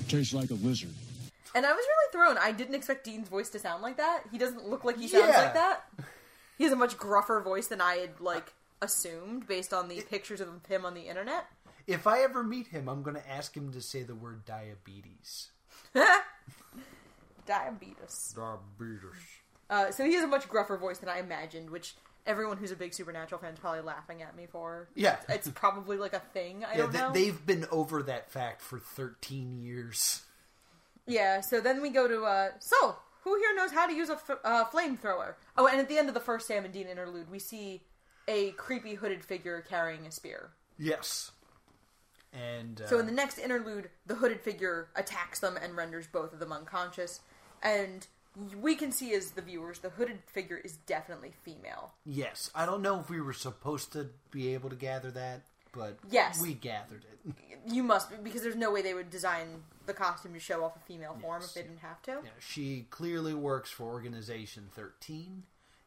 [0.00, 0.90] It tastes like a lizard.
[1.54, 2.38] And I was really thrown.
[2.38, 4.22] I didn't expect Dean's voice to sound like that.
[4.30, 5.40] He doesn't look like he sounds Yeah.
[5.42, 5.84] like that.
[6.58, 10.42] He has a much gruffer voice than I had like assumed based on the pictures
[10.42, 11.46] of him on the internet.
[11.92, 15.48] If I ever meet him, I'm going to ask him to say the word diabetes.
[17.46, 18.34] Diabetes.
[18.36, 19.20] Diabetes.
[19.68, 21.94] Uh, so he has a much gruffer voice than I imagined, which
[22.26, 24.88] everyone who's a big Supernatural fan is probably laughing at me for.
[24.94, 25.16] Yeah.
[25.28, 26.64] It's probably like a thing.
[26.64, 27.12] I Yeah, don't th- know.
[27.12, 30.22] they've been over that fact for 13 years.
[31.06, 34.14] Yeah, so then we go to, uh, so, who here knows how to use a
[34.14, 35.34] f- uh, flamethrower?
[35.56, 37.82] Oh, and at the end of the first Sam and Dean interlude, we see
[38.28, 40.50] a creepy hooded figure carrying a spear.
[40.78, 41.32] Yes.
[42.32, 46.32] And uh, So in the next interlude, the hooded figure attacks them and renders both
[46.32, 47.20] of them unconscious.
[47.62, 48.06] And
[48.60, 51.92] we can see as the viewers, the hooded figure is definitely female.
[52.06, 55.98] yes, I don't know if we were supposed to be able to gather that, but
[56.10, 56.40] Yes.
[56.40, 57.34] we gathered it.
[57.66, 60.78] You must, because there's no way they would design the costume to show off a
[60.78, 62.12] female form if they didn't have to.
[62.24, 65.42] Yeah, she clearly works for Organization 13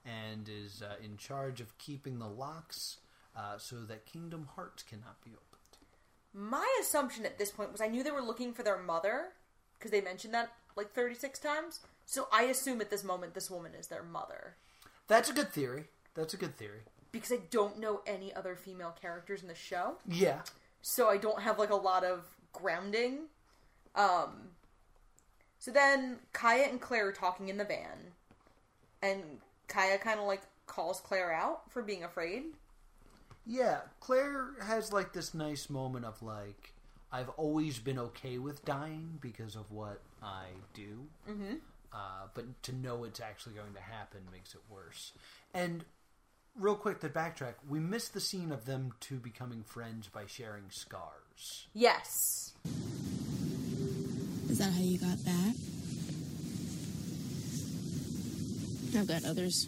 [0.06, 2.98] and is uh, in charge of keeping the locks
[3.36, 5.53] uh, so that Kingdom Hearts cannot be opened.
[6.34, 9.28] My assumption at this point was I knew they were looking for their mother
[9.78, 11.80] because they mentioned that like 36 times.
[12.06, 14.56] So I assume at this moment this woman is their mother
[15.08, 15.86] That's a good theory.
[16.16, 16.82] That's a good theory.
[17.12, 19.96] because I don't know any other female characters in the show.
[20.08, 20.42] Yeah.
[20.82, 23.26] So I don't have like a lot of grounding.
[23.96, 24.50] Um
[25.60, 28.12] so then Kaya and Claire are talking in the van
[29.02, 29.22] and
[29.68, 32.44] Kaya kind of like calls Claire out for being afraid.
[33.46, 36.74] Yeah, Claire has like this nice moment of like,
[37.12, 41.08] I've always been okay with dying because of what I do.
[41.30, 41.56] Mm-hmm.
[41.92, 45.12] Uh, but to know it's actually going to happen makes it worse.
[45.54, 45.86] And
[46.58, 50.70] real quick, to backtrack, we missed the scene of them two becoming friends by sharing
[50.70, 51.68] scars.
[51.74, 52.54] Yes.
[54.50, 55.56] Is that how you got that?
[58.96, 59.68] I've got others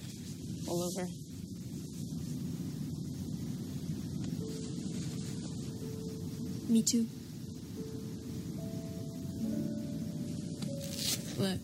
[0.68, 1.08] all over.
[6.68, 7.08] Me too.
[11.38, 11.60] Look.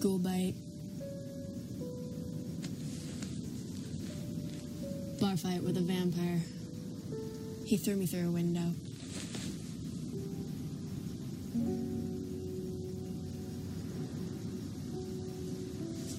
[0.00, 0.54] Go bite.
[5.20, 6.40] Bar fight with a vampire.
[7.64, 8.72] He threw me through a window.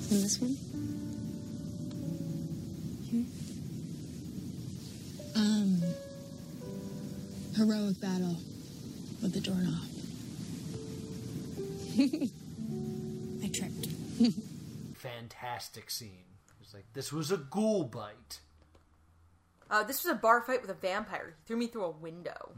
[0.09, 0.57] And this one?
[3.09, 3.46] Here?
[7.87, 8.35] Heroic battle
[9.21, 9.73] with the doorknob.
[13.43, 13.87] I tripped.
[14.97, 16.25] Fantastic scene.
[16.61, 18.41] It's like, this was a ghoul bite.
[19.69, 21.35] Uh, this was a bar fight with a vampire.
[21.37, 22.51] He threw me through a window.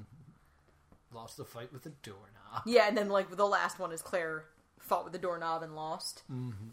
[1.13, 2.63] Lost the fight with a doorknob.
[2.65, 4.45] Yeah, and then like the last one is Claire
[4.79, 6.23] fought with the doorknob and lost.
[6.31, 6.69] Mm-hmm.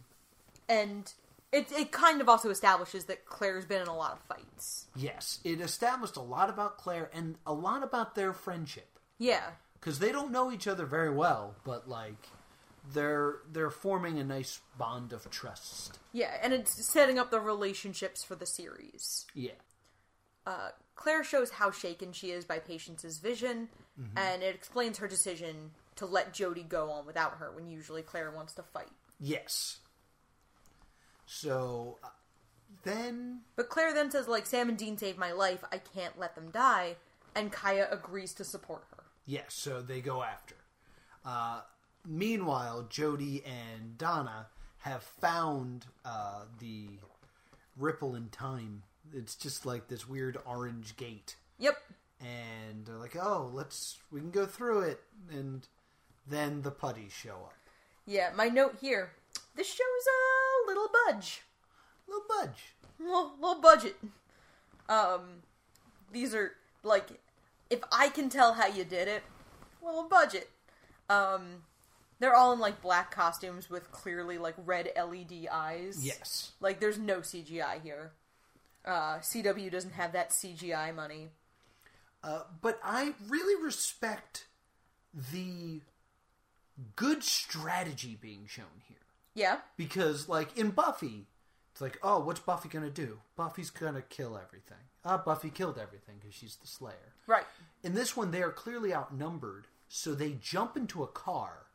[0.69, 1.13] And
[1.53, 4.87] it it kind of also establishes that Claire's been in a lot of fights.
[4.97, 8.99] Yes, it established a lot about Claire and a lot about their friendship.
[9.19, 12.29] Yeah, because they don't know each other very well, but like
[12.93, 15.99] they're they're forming a nice bond of trust.
[16.13, 19.27] yeah, and it's setting up the relationships for the series.
[19.35, 19.53] Yeah,
[20.47, 23.69] Uh, Claire shows how shaken she is by Patience's vision,
[24.17, 28.31] and it explains her decision to let Jody go on without her when usually Claire
[28.31, 28.91] wants to fight.
[29.19, 29.79] yes.
[31.27, 32.09] So uh,
[32.85, 36.35] then, But Claire then says, like, Sam and Dean saved my life, I can't let
[36.35, 36.97] them die,
[37.35, 39.03] and Kaya agrees to support her.
[39.27, 40.55] yes, so they go after.
[41.25, 41.61] Uh,
[42.07, 44.47] meanwhile, Jody and Donna
[44.79, 46.87] have found uh, the
[47.77, 48.83] ripple in time.
[49.13, 51.35] It's just like this weird orange gate.
[51.59, 51.77] Yep.
[52.21, 55.67] and they're like, "Oh, let's we can go through it." And
[56.29, 57.55] then the putties show up.
[58.07, 59.13] Yeah, my note here.
[59.57, 60.07] This show's
[60.67, 61.43] a little budge.
[62.07, 62.75] little budge.
[62.99, 63.97] little, little budget.
[64.89, 65.43] Um,
[66.13, 66.53] these are
[66.83, 67.09] like,
[67.71, 69.23] if I can tell how you did it,
[69.83, 70.51] little budget.
[71.09, 71.63] Um,
[72.19, 76.05] they're all in like black costumes with clearly like red LED eyes.
[76.05, 76.53] Yes.
[76.61, 78.13] Like there's no CGI here.
[78.85, 81.29] Uh, CW doesn't have that CGI money.
[82.23, 84.47] Uh, but I really respect
[85.33, 85.81] the
[86.95, 88.97] good strategy being shown here.
[89.37, 89.59] Yeah.
[89.77, 91.29] Because, like, in Buffy,
[91.71, 93.21] it's like, oh, what's Buffy gonna do?
[93.37, 94.79] Buffy's gonna kill everything.
[95.05, 97.13] Ah, Buffy killed everything because she's the Slayer.
[97.29, 97.45] Right.
[97.85, 101.67] In this one, they are clearly outnumbered, so they jump into a car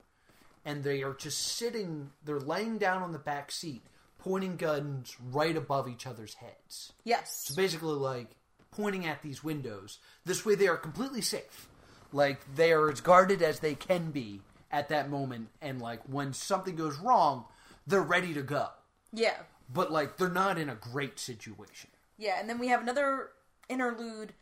[0.66, 3.84] and they are just sitting, they're laying down on the back seat,
[4.18, 6.94] pointing guns right above each other's heads.
[7.04, 7.44] Yes.
[7.46, 8.32] So basically, like,
[8.72, 10.00] pointing at these windows.
[10.26, 11.68] This way, they are completely safe.
[12.14, 16.34] Like, they are as guarded as they can be at that moment, and, like, when
[16.34, 17.46] something goes wrong,
[17.88, 18.68] they're ready to go.
[19.14, 19.36] Yeah.
[19.74, 21.90] But, like, they're not in a great situation.
[22.18, 23.30] Yeah, and then we have another
[23.70, 24.34] interlude.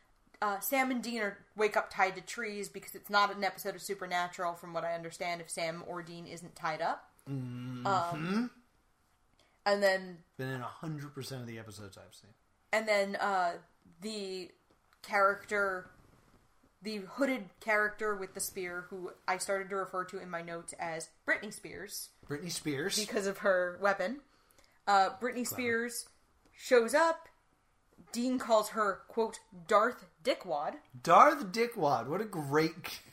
[0.41, 3.75] Uh, Sam and Dean are wake up tied to trees because it's not an episode
[3.75, 5.41] of Supernatural, from what I understand.
[5.41, 7.85] If Sam or Dean isn't tied up, Mm-hmm.
[7.85, 8.49] um,
[9.65, 12.31] and then Been in 100% of the episodes I've seen.
[12.73, 13.53] and then uh,
[14.01, 14.49] the
[15.03, 15.89] character,
[16.81, 20.73] the hooded character with the spear, who I started to refer to in my notes
[20.79, 22.99] as Britney Spears Britney Spears.
[22.99, 24.21] because of her weapon.
[24.87, 26.07] Uh, Britney Spears
[26.51, 27.27] shows up.
[28.11, 30.75] Dean calls her quote Darth Dickwad.
[31.03, 32.07] Darth Dickwad.
[32.07, 33.01] What a great.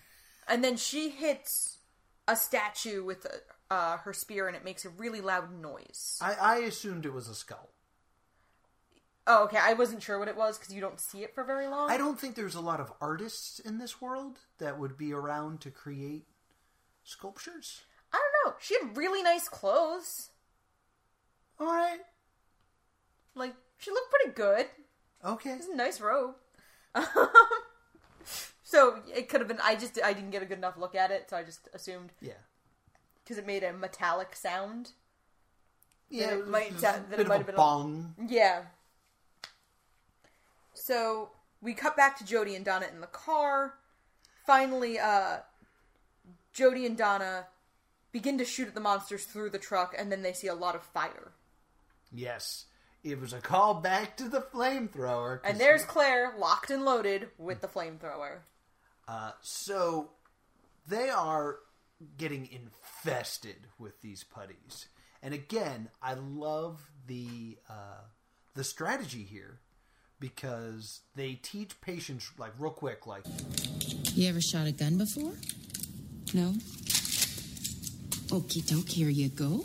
[0.48, 1.78] And then she hits
[2.28, 3.26] a statue with
[3.68, 6.20] uh, her spear, and it makes a really loud noise.
[6.22, 7.70] I, I assumed it was a skull.
[9.28, 9.58] Oh, okay.
[9.60, 11.90] I wasn't sure what it was because you don't see it for very long.
[11.90, 15.60] I don't think there's a lot of artists in this world that would be around
[15.62, 16.26] to create
[17.02, 17.80] sculptures.
[18.12, 18.56] I don't know.
[18.60, 20.30] She had really nice clothes.
[21.58, 21.98] All right.
[23.34, 24.66] Like she looked pretty good.
[25.24, 25.50] Okay.
[25.54, 26.34] It's a nice robe.
[28.62, 29.58] so it could have been.
[29.62, 32.12] I just I didn't get a good enough look at it, so I just assumed
[32.20, 32.32] Yeah.
[33.24, 34.92] because it made a metallic sound.
[36.08, 38.14] Yeah, it it was might sound- a that it might have a been a- bong.
[38.28, 38.62] Yeah.
[40.76, 43.74] So we cut back to Jody and Donna in the car.
[44.46, 45.38] Finally, uh,
[46.52, 47.46] Jody and Donna
[48.12, 50.74] begin to shoot at the monsters through the truck, and then they see a lot
[50.74, 51.32] of fire.
[52.12, 52.66] Yes,
[53.02, 55.40] it was a call back to the flamethrower.
[55.44, 58.38] And there's Claire locked and loaded with the flamethrower.
[59.08, 60.10] Uh, so
[60.86, 61.56] they are
[62.18, 64.88] getting infested with these putties,
[65.22, 68.04] and again, I love the uh,
[68.54, 69.60] the strategy here
[70.20, 73.24] because they teach Patience like real quick, like
[74.14, 75.32] You ever shot a gun before?
[76.34, 76.54] No?
[78.28, 79.64] Okie doke, here you go.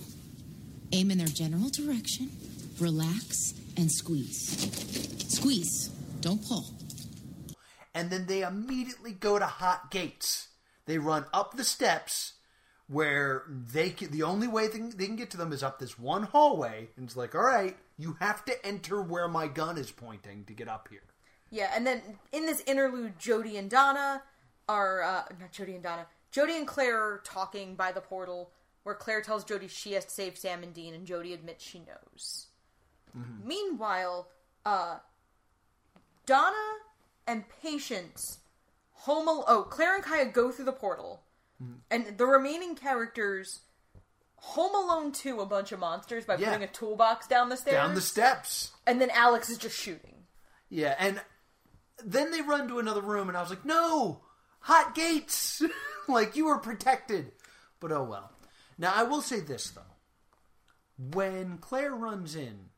[0.92, 2.30] Aim in their general direction,
[2.80, 4.70] relax, and squeeze.
[5.34, 5.88] Squeeze,
[6.20, 6.66] don't pull.
[7.96, 10.50] and then they immediately go to hot gates.
[10.86, 12.34] They run up the steps
[12.88, 15.80] where they can, the only way they can, they can get to them is up
[15.80, 19.78] this one hallway, and it's like, all right, you have to enter where my gun
[19.78, 21.04] is pointing to get up here.
[21.52, 24.24] Yeah, and then in this interlude, Jody and Donna
[24.68, 26.08] are uh, not Jody and Donna.
[26.32, 28.52] Jody and Claire are talking by the portal,
[28.84, 31.80] where Claire tells Jody she has to save Sam and Dean, and Jody admits she
[31.80, 32.48] knows.
[33.46, 34.30] Meanwhile,
[34.66, 34.98] uh,
[36.26, 36.56] Donna
[37.28, 38.40] and Patience
[38.94, 41.24] home oh Claire and Kaya go through the portal,
[41.92, 43.60] and the remaining characters
[44.44, 46.52] home alone 2 a bunch of monsters by Yeah.
[46.52, 48.72] putting a toolbox down the stairs, Down the steps.
[48.88, 50.26] and then Alex is just shooting.
[50.70, 51.22] Yeah, and
[52.04, 54.22] then they run to another room, and I was like, no,
[54.62, 55.62] hot gates.
[56.08, 57.32] like, you were protected.
[57.80, 58.32] But oh well.
[58.78, 59.82] Now, I will say this, though.
[60.98, 62.70] When Claire runs in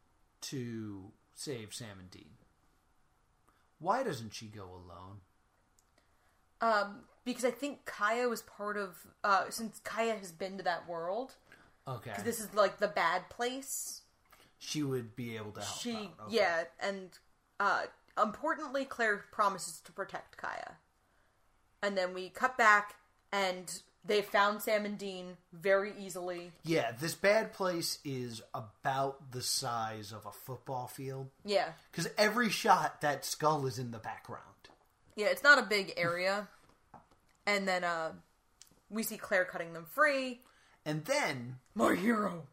[0.42, 2.32] to save Sam and Dean,
[3.80, 5.22] why doesn't she go alone?
[6.62, 10.88] Um, because I think Kaya was part of uh, since Kaya has been to that
[10.88, 11.36] world.
[11.88, 12.12] Okay.
[12.14, 14.02] 'cause This is like the bad place.
[14.58, 15.96] she would be able to help She.
[16.22, 16.36] Okay.
[16.36, 17.18] yeah, and
[17.60, 17.84] uh,
[18.18, 20.78] importantly, Claire promises to protect Kaya.
[21.82, 22.96] And then we cut back,
[23.32, 26.54] and they found Sam and Dean very easily.
[26.64, 31.30] Yeah, this bad place is about the size of a football field.
[31.44, 34.70] Yeah, Because every shot, that skull is in the background.
[35.18, 36.48] yeah, it's not a big area.
[37.46, 38.14] and then uh,
[38.90, 40.42] we see Claire cutting them free.
[40.86, 42.48] And then My hero.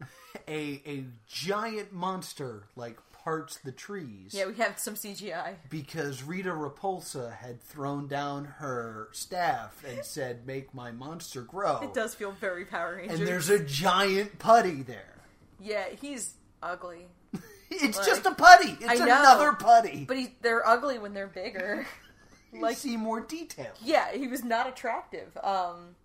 [0.48, 5.54] a a giant monster like parts the trees Yeah, we have some CGI.
[5.68, 11.92] because Rita Repulsa had thrown down her staff and said, "Make my monster grow." It
[11.94, 13.18] does feel very Power Rangers.
[13.18, 15.16] and there's a giant putty there.
[15.60, 17.06] Yeah, he's ugly.
[17.68, 18.76] It's Like- just a putty.
[18.80, 19.18] It's I know.
[19.20, 20.04] another putty.
[20.04, 21.84] But he, they're ugly when they're bigger.
[22.52, 23.72] you like- see more detail.
[23.82, 25.36] yeah, he was not attractive.
[25.42, 25.96] Um,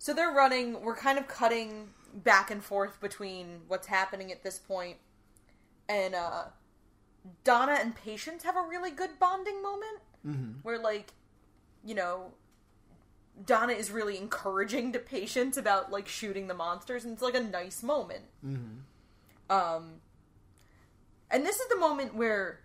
[0.00, 0.80] so they're running.
[0.80, 4.96] We're kind of cutting back and forth between what's happening at this point,
[5.88, 6.44] and uh,
[7.44, 10.58] Donna and Patience have a really good bonding moment Mm-hmm.
[10.62, 11.12] where, like,
[11.82, 12.32] you know,
[13.46, 17.40] Donna is really encouraging to Patience about like shooting the monsters, and it's like a
[17.40, 18.24] nice moment.
[18.44, 19.56] Mm-hmm.
[19.56, 19.92] Um,
[21.30, 22.60] and this is the moment where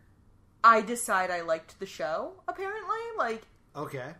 [0.63, 2.33] I decide I liked the show.
[2.47, 3.43] Apparently, like
[3.75, 4.13] Okay.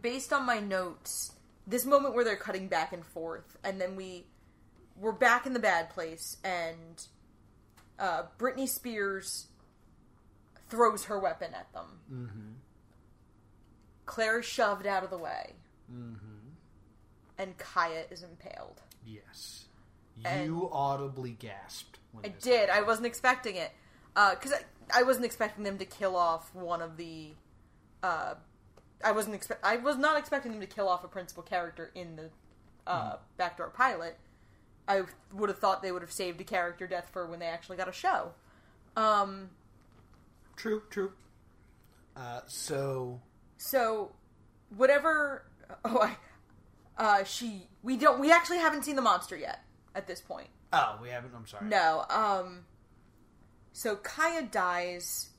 [0.00, 1.32] based on my notes,
[1.72, 4.26] this moment where they're cutting back and forth, and then we
[4.96, 7.06] we're back in the bad place, and
[7.98, 9.46] uh, Britney Spears
[10.68, 11.86] throws her weapon at them.
[12.12, 12.48] Mm-hmm.
[14.06, 15.54] Claire is shoved out of the way,
[15.90, 16.48] mm-hmm.
[17.38, 18.82] and Kaya is impaled.
[19.06, 19.64] Yes.
[20.24, 21.98] And- You audibly gasped.
[22.12, 22.68] When I did.
[22.68, 23.72] I wasn't expecting it
[24.14, 27.30] because I, I wasn't expecting them to kill off one of the.
[28.02, 28.34] Uh,
[29.04, 29.64] I wasn't expect.
[29.64, 32.30] I was not expecting them to kill off a principal character in the
[32.86, 34.18] uh, backdoor pilot.
[34.88, 37.76] I would have thought they would have saved a character death for when they actually
[37.76, 38.32] got a show.
[38.96, 39.50] Um,
[40.56, 41.12] True, true.
[42.16, 43.20] Uh, so
[43.56, 44.12] so
[44.76, 45.44] whatever.
[45.86, 46.16] Oh, I.
[46.98, 47.66] Uh, she.
[47.82, 48.20] We don't.
[48.20, 49.60] We actually haven't seen the monster yet
[49.94, 50.48] at this point.
[50.70, 51.32] Oh, we haven't.
[51.34, 51.66] I'm sorry.
[51.66, 52.04] No.
[52.10, 52.66] Um.
[53.72, 55.30] So Kaya dies,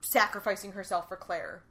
[0.00, 1.62] sacrificing herself for Claire.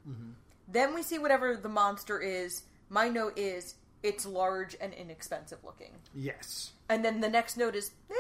[0.68, 2.64] Then we see whatever the monster is.
[2.90, 5.92] My note is it's large and inexpensive looking.
[6.14, 6.72] Yes.
[6.90, 8.16] And then the next note is, yeah,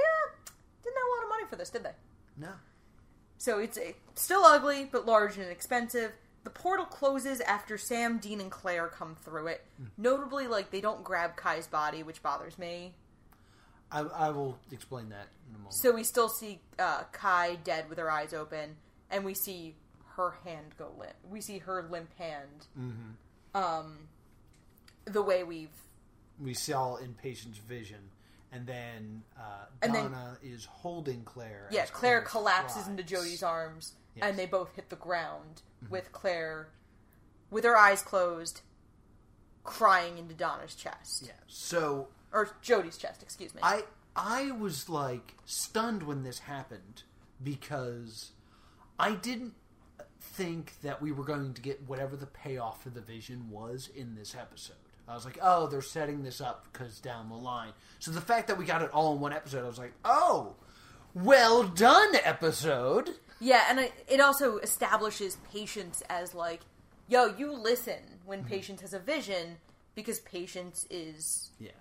[0.84, 1.92] didn't have a lot of money for this, did they?
[2.38, 2.50] No.
[3.38, 6.12] So it's a, still ugly, but large and inexpensive.
[6.44, 9.66] The portal closes after Sam, Dean, and Claire come through it.
[9.98, 12.94] Notably, like they don't grab Kai's body, which bothers me.
[13.92, 15.74] I, I will explain that in a moment.
[15.74, 18.78] So we still see uh, Kai dead with her eyes open,
[19.12, 19.76] and we see
[20.18, 21.14] her hand go limp.
[21.30, 22.68] We see her limp hand.
[22.78, 23.58] Mm-hmm.
[23.58, 23.98] Um,
[25.06, 25.70] the way we've
[26.40, 28.10] we saw in Patience's vision,
[28.52, 31.68] and then uh, And then- Donna is holding Claire.
[31.72, 32.88] yeah, as Claire collapses flies.
[32.90, 34.24] into Jody's arms, Yes.
[34.24, 34.30] Mm-hmm.
[34.30, 36.68] and they both hit the ground with Claire
[37.50, 38.62] with her eyes closed,
[39.64, 41.32] crying into Donna's chest Yeah.
[41.48, 43.24] So or Jody's chest.
[43.24, 43.62] Excuse me.
[43.64, 43.84] I
[44.16, 47.04] I was like stunned when this happened
[47.44, 48.32] because
[49.00, 49.54] I didn't
[50.28, 54.16] think that we were going to get whatever the payoff for the vision was in
[54.16, 54.76] this episode.
[55.08, 57.72] I was like, oh, they're setting this up because down the line.
[58.00, 60.56] So the fact that we got it all in one episode, I was like, oh,
[61.14, 63.12] well done, episode.
[63.40, 66.62] Yeah, and I, it also establishes patience as like,
[67.08, 68.50] yo, you listen when Mm-hmm.
[68.50, 69.58] patience has a vision
[69.96, 71.52] because patience is.
[71.60, 71.72] Yeah.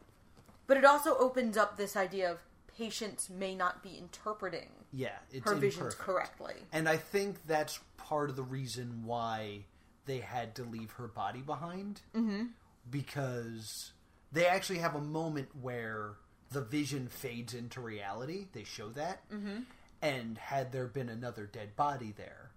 [0.66, 2.38] But it also opens up this idea of
[2.76, 6.54] patience may not be interpreting Yeah, it's her visions correctly.
[6.72, 9.64] And I think that's part of the reason why
[10.06, 12.00] they had to leave her body behind.
[12.14, 12.46] Mm-hmm.
[12.90, 13.92] Because
[14.32, 16.14] they actually have a moment where
[16.50, 18.46] the vision fades into reality.
[18.52, 19.28] They show that.
[19.30, 19.60] Mm-hmm.
[20.02, 22.50] And had there been another dead body there,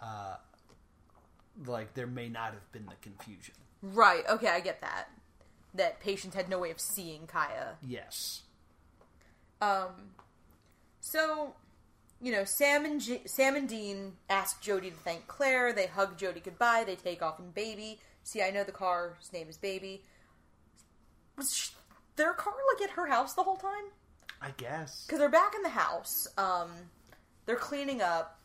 [0.00, 0.36] uh,
[1.66, 3.54] like there may not have been the confusion.
[3.82, 4.22] Right.
[4.28, 5.08] Okay, I get that.
[5.74, 7.76] That patience had no way of seeing Kaya.
[7.82, 8.42] Yes.
[9.62, 10.10] Um,
[11.00, 11.54] so,
[12.20, 15.72] you know, Sam and J- Sam and Dean ask Jody to thank Claire.
[15.72, 16.84] They hug Jody goodbye.
[16.84, 17.98] They take off in Baby.
[18.24, 20.02] See, I know the car's name is Baby.
[21.36, 21.70] Was sh-
[22.16, 23.84] their car like at her house the whole time?
[24.40, 25.04] I guess.
[25.06, 26.26] Because they're back in the house.
[26.36, 26.70] Um,
[27.46, 28.38] they're cleaning up,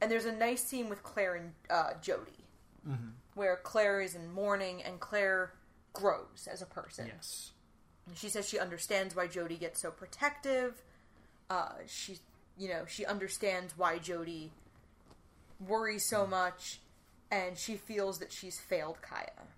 [0.00, 2.32] and there's a nice scene with Claire and uh, Jody,
[3.34, 5.52] where Claire is in mourning, and Claire
[5.92, 7.06] grows as a person.
[7.06, 7.52] Yes.
[8.14, 10.82] She says she understands why Jody gets so protective.
[11.48, 12.18] Uh, she,
[12.58, 14.50] you know, she understands why Jody
[15.66, 16.80] worries so much,
[17.30, 19.48] and she feels that she's failed Kaya.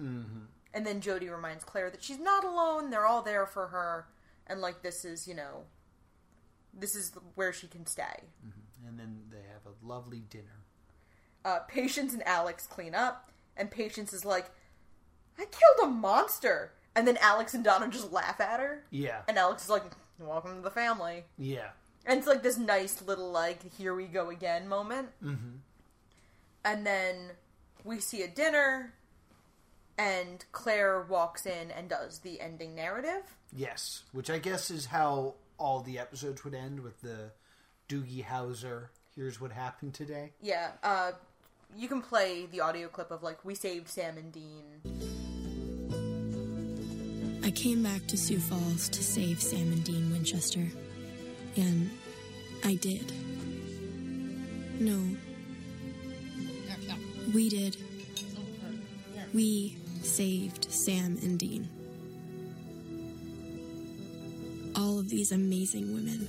[0.00, 0.44] Mm-hmm.
[0.74, 2.90] And then Jody reminds Claire that she's not alone.
[2.90, 4.06] They're all there for her,
[4.46, 5.64] and like this is, you know,
[6.78, 8.24] this is where she can stay.
[8.86, 10.64] And then they have a lovely dinner.
[11.44, 14.50] uh, Patience and Alex clean up, and Patience is like,
[15.38, 16.72] I killed a monster.
[16.96, 18.84] And then Alex and Donna just laugh at her.
[18.90, 19.22] Yeah.
[19.26, 19.82] And Alex is like,
[20.18, 21.24] Welcome to the family.
[21.38, 21.70] Yeah.
[22.06, 25.08] And it's like this nice little, like, here we go again moment.
[25.22, 25.56] Mm-hmm.
[26.64, 27.30] And then
[27.82, 28.92] we see a dinner,
[29.98, 33.22] and Claire walks in and does the ending narrative.
[33.54, 37.32] Yes, which I guess is how all the episodes would end with the
[37.88, 38.88] Doogie Howser.
[39.14, 40.32] Here's what happened today.
[40.40, 41.12] Yeah, uh,
[41.76, 45.13] you can play the audio clip of, like, we saved Sam and Dean.
[47.44, 50.66] I came back to Sioux Falls to save Sam and Dean Winchester.
[51.56, 51.90] And
[52.64, 53.12] I did.
[54.80, 54.98] No.
[57.34, 57.76] We did.
[59.34, 61.68] We saved Sam and Dean.
[64.74, 66.26] All of these amazing women.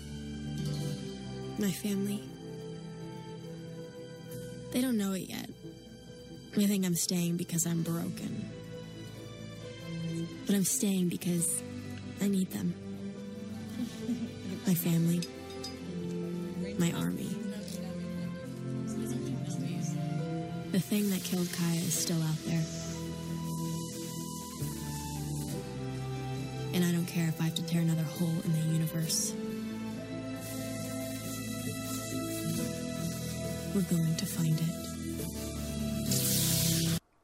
[1.57, 2.21] My family.
[4.73, 5.49] They don't know it yet.
[6.57, 8.51] They think I'm staying because I'm broken.
[10.45, 11.61] But I'm staying because
[12.21, 12.73] I need them.
[14.67, 15.21] My family.
[16.77, 17.29] My army.
[20.71, 22.63] The thing that killed Kaya is still out there.
[26.73, 29.33] And I don't care if I have to tear another hole in the universe.
[33.73, 34.69] We're going to find it.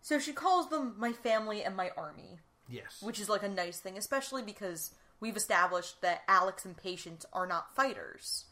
[0.01, 2.39] So she calls them my family and my army,
[2.71, 3.01] Yes.
[3.01, 7.45] which is like a nice thing, especially because we've established that Alex and Patience are
[7.45, 8.45] not fighters.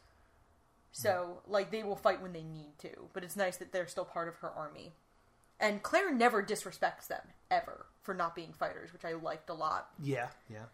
[0.92, 4.06] So, like, they will fight when they need to, but it's nice that they're still
[4.06, 4.94] part of her army.
[5.60, 9.90] And Claire never disrespects them, ever, for not being fighters, which I liked a lot.
[10.02, 10.66] yeah, yeah.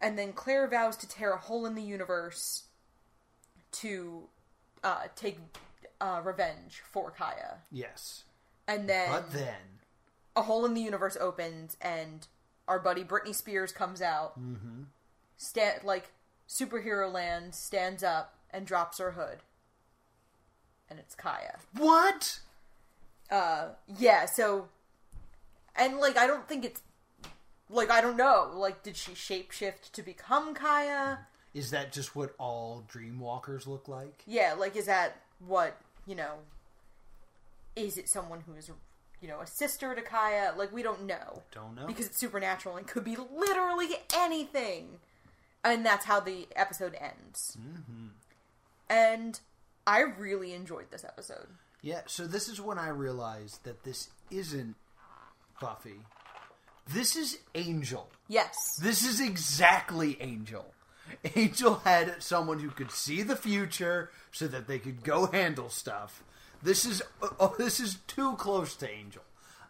[0.00, 2.64] And then Claire vows to tear a hole in the universe
[3.72, 4.28] to
[4.82, 5.38] uh, take
[6.00, 7.58] uh, revenge for Kaya.
[7.70, 8.24] Yes.
[8.66, 9.80] And then But then,
[10.36, 12.26] a hole in the universe opens, and
[12.70, 14.38] our buddy Britney Spears comes out.
[14.40, 14.84] Mm-hmm.
[15.36, 16.12] Sta- like
[16.48, 19.38] superhero land stands up and drops her hood,
[20.88, 21.58] and it's Kaya.
[21.76, 22.38] what?
[23.28, 24.26] Uh, yeah.
[24.26, 24.68] So,
[25.74, 26.80] and like I don't think it's
[27.68, 28.52] like I don't know.
[28.54, 31.18] Like, did she shapeshift to become Kaya?
[31.52, 34.22] Is that just what all Dreamwalkers look like?
[34.28, 34.54] Yeah.
[34.56, 36.34] Like, is that what you know?
[37.74, 38.70] Is it someone who is
[39.20, 40.54] you know a sister to Kaya?
[40.56, 41.42] Like, we don't know.
[41.52, 41.86] Don't know.
[41.86, 44.98] because it's supernatural and could be literally anything.
[45.62, 47.56] And that's how the episode ends.
[47.60, 48.06] Mm-hmm.
[48.88, 49.40] And
[49.86, 51.46] I really enjoyed this episode.
[51.82, 54.76] Yeah, so this is when I realized that this isn't
[55.60, 56.00] Buffy.
[56.88, 58.08] This is Angel.
[58.28, 58.78] Yes.
[58.82, 60.74] This is exactly Angel.
[61.36, 66.22] Angel had someone who could see the future so that they could go handle stuff.
[66.62, 67.02] This is
[67.40, 69.22] oh, this is too close to Angel.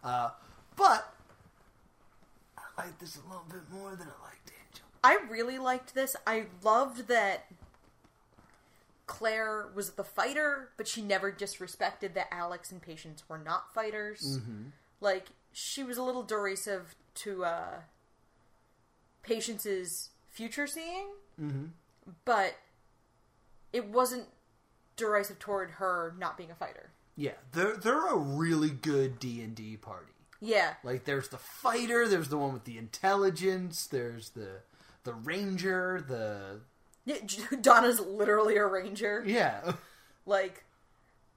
[0.03, 0.30] Uh,
[0.76, 1.12] but
[2.57, 4.86] I like this a little bit more than I liked Angel.
[5.05, 6.16] I really liked this.
[6.26, 7.47] I loved that
[9.07, 14.38] Claire was the fighter, but she never disrespected that Alex and Patience were not fighters.
[15.01, 17.80] Like, she was a little derisive to uh,
[19.22, 21.09] Patience's future seeing,
[22.24, 22.55] but
[23.72, 24.26] it wasn't
[25.01, 26.90] derisive toward her not being a fighter.
[27.16, 30.12] Yeah, they're they're a really good D and D party.
[30.40, 30.74] Yeah.
[30.84, 34.61] Like there's the fighter, there's the one with the intelligence, there's the
[35.05, 36.61] the ranger, the
[37.05, 37.16] Yeah,
[37.61, 39.22] Donna's literally a ranger.
[39.26, 39.72] yeah.
[40.26, 40.64] Like,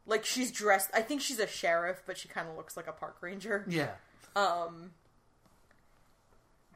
[0.06, 0.90] like she's dressed.
[0.94, 3.66] I think she's a sheriff, but she kind of looks like a park ranger.
[3.68, 3.92] Yeah.
[4.36, 4.92] Um.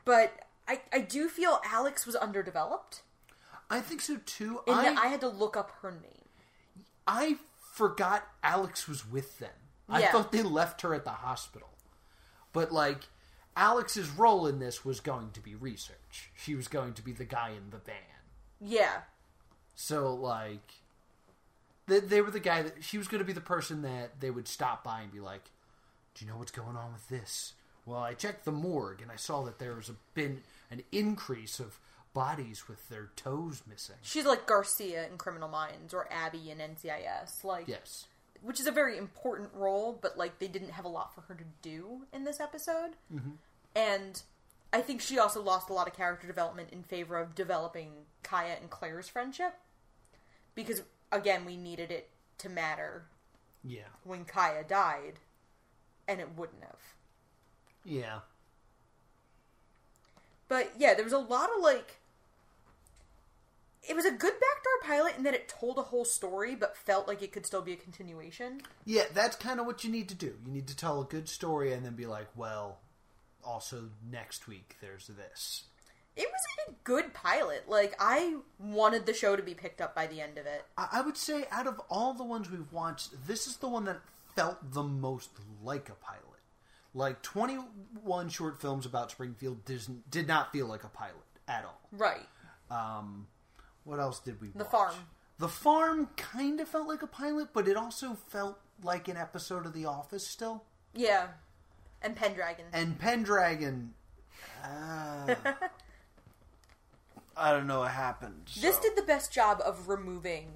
[0.06, 0.34] But
[0.68, 3.02] I, I do feel Alex was underdeveloped,
[3.70, 4.62] I think so too.
[4.68, 6.27] and I I had to look up her name.
[7.08, 7.38] I
[7.74, 9.54] forgot Alex was with them.
[9.90, 10.12] I Yeah.
[10.12, 11.70] thought they left her at the hospital.
[12.54, 13.04] But like
[13.56, 16.32] Alex's role in this was going to be research.
[16.36, 17.96] She was going to be the guy in the van.
[18.60, 19.02] Yeah,
[19.76, 20.74] So like
[21.86, 24.30] they, they were the guy that she was going to be the person that they
[24.32, 25.52] would stop by and be like,
[26.16, 27.54] "Do you know what's going on with this?"
[27.86, 31.60] Well, I checked the morgue and I saw that there was a, been an increase
[31.60, 31.80] of
[32.18, 33.96] bodies with their toes missing.
[34.02, 37.44] she's like Garcia in Criminal Minds or Abby in NCIS.
[37.44, 38.08] Like, Yes.
[38.42, 41.36] which is a very important role, but like they didn't have a lot for her
[41.36, 42.92] to do in this episode.
[43.14, 43.32] Mm-hmm.
[43.76, 44.22] And
[44.74, 47.92] I think she also lost a lot of character development in favor of developing
[48.24, 49.54] Kaya and Claire's friendship
[50.56, 52.10] because again, we needed it
[52.40, 53.06] to matter
[53.64, 53.90] Yeah.
[54.04, 55.20] when Kaya died,
[56.08, 56.80] and it wouldn't have.
[57.86, 58.20] Yeah.
[60.48, 62.00] But yeah, there was a lot of like.
[63.88, 67.08] It was a good backdoor pilot in that it told a whole story, but felt
[67.08, 68.62] like it could still be a continuation.
[68.86, 70.34] Yeah, that's kind of what you need to do.
[70.46, 72.80] You need to tell a good story and then be like, well,
[73.44, 75.64] also next week there's this.
[76.16, 77.70] It was a good pilot.
[77.70, 80.66] Like I wanted the show to be picked up by the end of it.
[80.78, 83.86] I, I would say out of all the ones we've watched, this is the one
[83.86, 84.02] that
[84.36, 85.30] felt the most
[85.64, 86.24] like a pilot.
[86.94, 91.16] Like 21 short films about Springfield did, did not feel like a pilot
[91.48, 91.80] at all.
[91.92, 92.28] Right.
[92.72, 93.28] Um,
[93.88, 94.72] what else did we The watch?
[94.72, 94.96] Farm.
[95.40, 99.66] The Farm kind of felt like a pilot, but it also felt like an episode
[99.66, 100.64] of The Office still.
[100.94, 101.28] Yeah.
[102.02, 102.66] And Pendragon.
[102.74, 103.94] And Pendragon,
[104.64, 105.36] uh,
[107.36, 108.50] I don't know what happened.
[108.60, 110.48] This did the best job of removing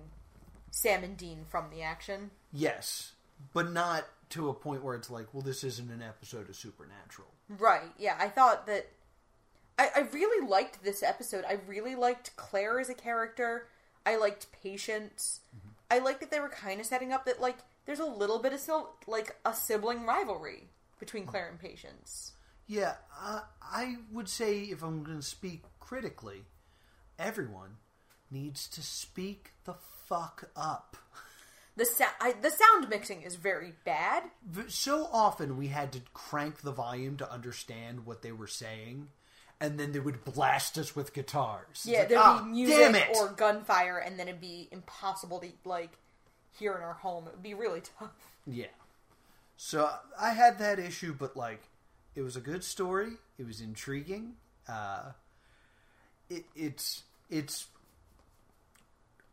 [0.71, 2.31] Sam and Dean from the action.
[2.51, 3.13] yes,
[3.53, 7.27] but not to a point where it's like, well, this isn't an episode of Supernatural.
[7.49, 7.91] Right.
[7.97, 8.87] Yeah, I thought that
[9.81, 11.43] I, I really liked this episode.
[11.47, 13.67] I really liked Claire as a character.
[14.05, 15.39] I liked Patience.
[15.89, 18.53] I liked that they were kind of setting up that like there's a little bit
[18.53, 20.69] of sil- like a sibling rivalry
[20.99, 22.33] between Claire and Patience.
[22.67, 26.43] Yeah, uh, I would say if I'm going to speak critically,
[27.17, 27.77] everyone
[28.29, 29.75] needs to speak the
[30.05, 30.95] fuck up.
[31.75, 31.87] The
[32.19, 34.23] I, the sound mixing is very bad.
[34.67, 39.07] So often we had to crank the volume to understand what they were saying,
[39.61, 41.85] and then they would blast us with guitars.
[41.85, 45.91] Yeah, like, there'd "Ah, be music or gunfire, and then it'd be impossible to like
[46.59, 47.27] hear in our home.
[47.27, 48.11] It would be really tough.
[48.45, 48.65] Yeah.
[49.55, 49.89] So
[50.19, 51.61] I had that issue, but like,
[52.15, 53.13] it was a good story.
[53.37, 54.33] It was intriguing.
[54.67, 55.11] Uh,
[56.29, 57.67] it, it's it's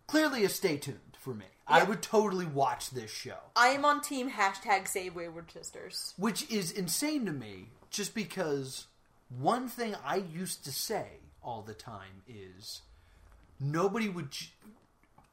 [0.06, 1.46] clearly a stay tuned for me.
[1.66, 6.14] I would totally watch this show, I am on team hashtag Save Wayward Sisters.
[6.16, 7.66] which is insane to me.
[7.90, 8.86] Just because
[9.28, 12.82] one thing I used to say all the time is
[13.60, 14.28] nobody would.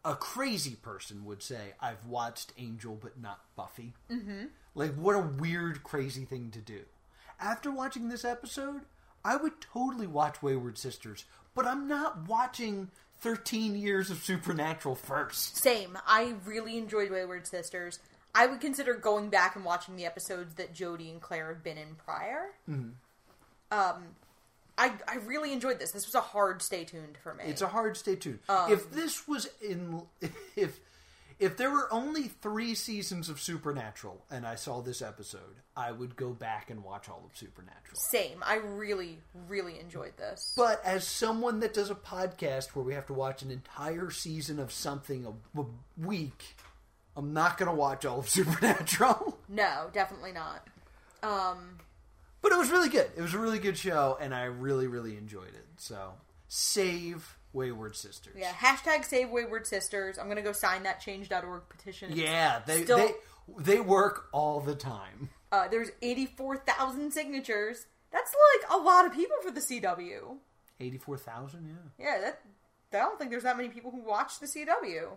[0.03, 4.45] a crazy person would say, "I've watched Angel, but not Buffy." Mm-hmm.
[4.75, 6.81] Like, what a weird, crazy thing to do.
[7.39, 8.81] After watching this episode,
[9.23, 11.25] I would totally watch Wayward Sisters,
[11.55, 12.91] but I'm not watching
[13.21, 15.57] 13 years of Supernatural first.
[15.57, 15.97] Same.
[16.05, 17.99] I really enjoyed Wayward Sisters.
[18.35, 21.77] I would consider going back and watching the episodes that Jody and Claire have been
[21.77, 22.49] in prior.
[23.72, 24.03] Um,
[24.78, 25.91] I I really enjoyed this.
[25.91, 27.45] This was a hard stay tuned for me.
[27.45, 28.39] It's a hard stay tuned.
[28.49, 30.01] Um, if this was in,
[30.55, 30.80] if
[31.39, 36.16] if there were only three seasons of Supernatural and I saw this episode, I would
[36.16, 37.95] go back and watch all of Supernatural.
[38.11, 38.43] Same.
[38.45, 40.53] I really really enjoyed this.
[40.55, 44.59] But as someone that does a podcast where we have to watch an entire season
[44.59, 45.66] of something a, a
[45.97, 46.55] week,
[47.18, 49.38] I'm not going to watch all of Supernatural.
[49.47, 50.68] no, definitely not.
[51.24, 51.78] Um,
[52.45, 53.09] But it was really good.
[53.17, 55.65] It was a really good show, and I really, really enjoyed it.
[55.77, 56.11] So,
[56.47, 58.35] save Wayward Sisters.
[58.37, 58.51] yeah.
[58.51, 60.19] Hashtag Save Wayward Sisters.
[60.19, 62.11] I'm gonna go sign that Change.org petition.
[62.13, 63.13] Yeah, they still they
[63.57, 65.29] they work all the time.
[65.51, 67.87] uh, there's 84,000 signatures.
[68.11, 68.31] That's
[68.61, 70.37] like a lot of people for the CW.
[70.79, 71.65] Eighty four thousand,
[71.97, 72.05] yeah.
[72.05, 72.41] Yeah, that
[72.93, 75.07] I don't think there's that many people who watch the CW.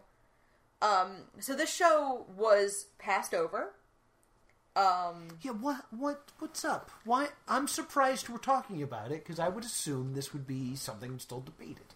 [0.81, 3.75] Um, so this show was passed over.
[4.79, 6.91] Um, Yeah, what what what's up?
[7.05, 11.19] Why I'm surprised we're talking about it because I would assume this would be something
[11.19, 11.95] still debated.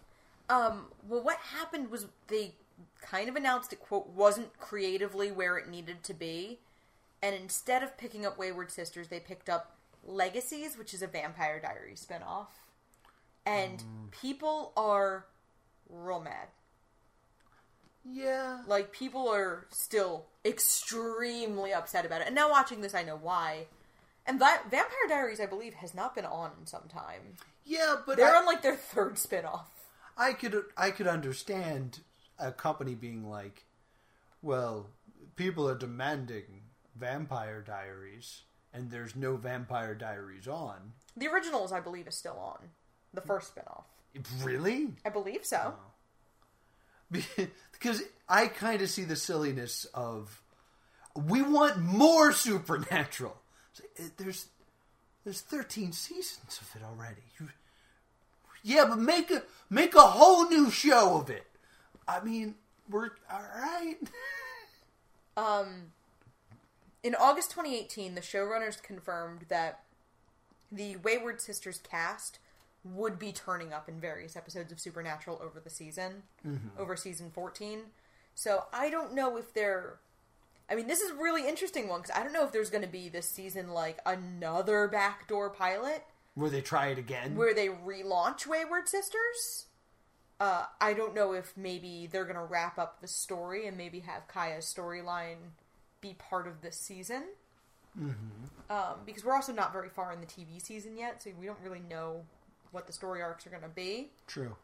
[0.49, 2.55] um, well, what happened was they
[3.01, 6.59] kind of announced it quote wasn't creatively where it needed to be,
[7.23, 11.61] and instead of picking up Wayward Sisters, they picked up Legacies, which is a Vampire
[11.61, 12.49] Diaries spinoff,
[13.47, 15.27] and people are
[15.89, 16.49] real mad.
[18.05, 22.27] Yeah, Like people are still extremely upset about it.
[22.27, 23.67] And now watching this, I know why.
[24.27, 27.37] And that Vampire Diaries, I believe, has not been on in some time.
[27.65, 29.69] yeah, but They're I, on like their third spin-off.
[30.17, 32.01] I could I could understand
[32.39, 33.65] a company being like,
[34.43, 34.89] well,
[35.37, 36.63] people are demanding
[36.97, 38.43] Vampire Diaries,
[38.75, 40.93] and there's no Vampire Diaries on.
[41.17, 42.69] The originals, I believe, is still on.
[43.15, 43.87] The first spin-off.
[44.43, 44.89] Really?
[45.05, 45.75] I believe so.
[45.77, 45.92] Oh.
[47.73, 50.41] because I kind of see the silliness of
[51.15, 53.37] we want more supernatural.
[53.99, 54.47] Uh, There's
[55.25, 57.23] there's 13 seasons of it already.
[57.39, 57.49] You-
[58.65, 61.47] yeah, but make a make a whole new show of it.
[62.07, 62.55] I mean,
[62.89, 63.97] we're all right.
[65.37, 65.93] um
[67.03, 69.81] In August 2018, the showrunners confirmed that
[70.71, 72.39] the Wayward Sisters cast
[72.85, 76.23] would be turning up in various episodes of Supernatural over the season,
[76.79, 77.81] over season 14.
[78.35, 79.99] So I don't know if they're.
[80.71, 82.85] I mean, this is a really interesting one because I don't know if there's going
[82.85, 86.05] to be this season like another backdoor pilot
[86.35, 87.37] Where they try it again.
[87.37, 89.67] where they relaunch Wayward Sisters.
[90.41, 94.01] Uh, I don't know if maybe they're going to wrap up the story and maybe
[94.01, 95.37] have Kaya's storyline
[96.01, 97.25] be part of this season.
[97.99, 98.73] Mm-hmm.
[98.73, 101.61] Um, because we're also not very far in the TV season yet, so we don't
[101.63, 102.25] really know
[102.73, 104.11] what the story arcs are going to be.
[104.27, 104.57] True.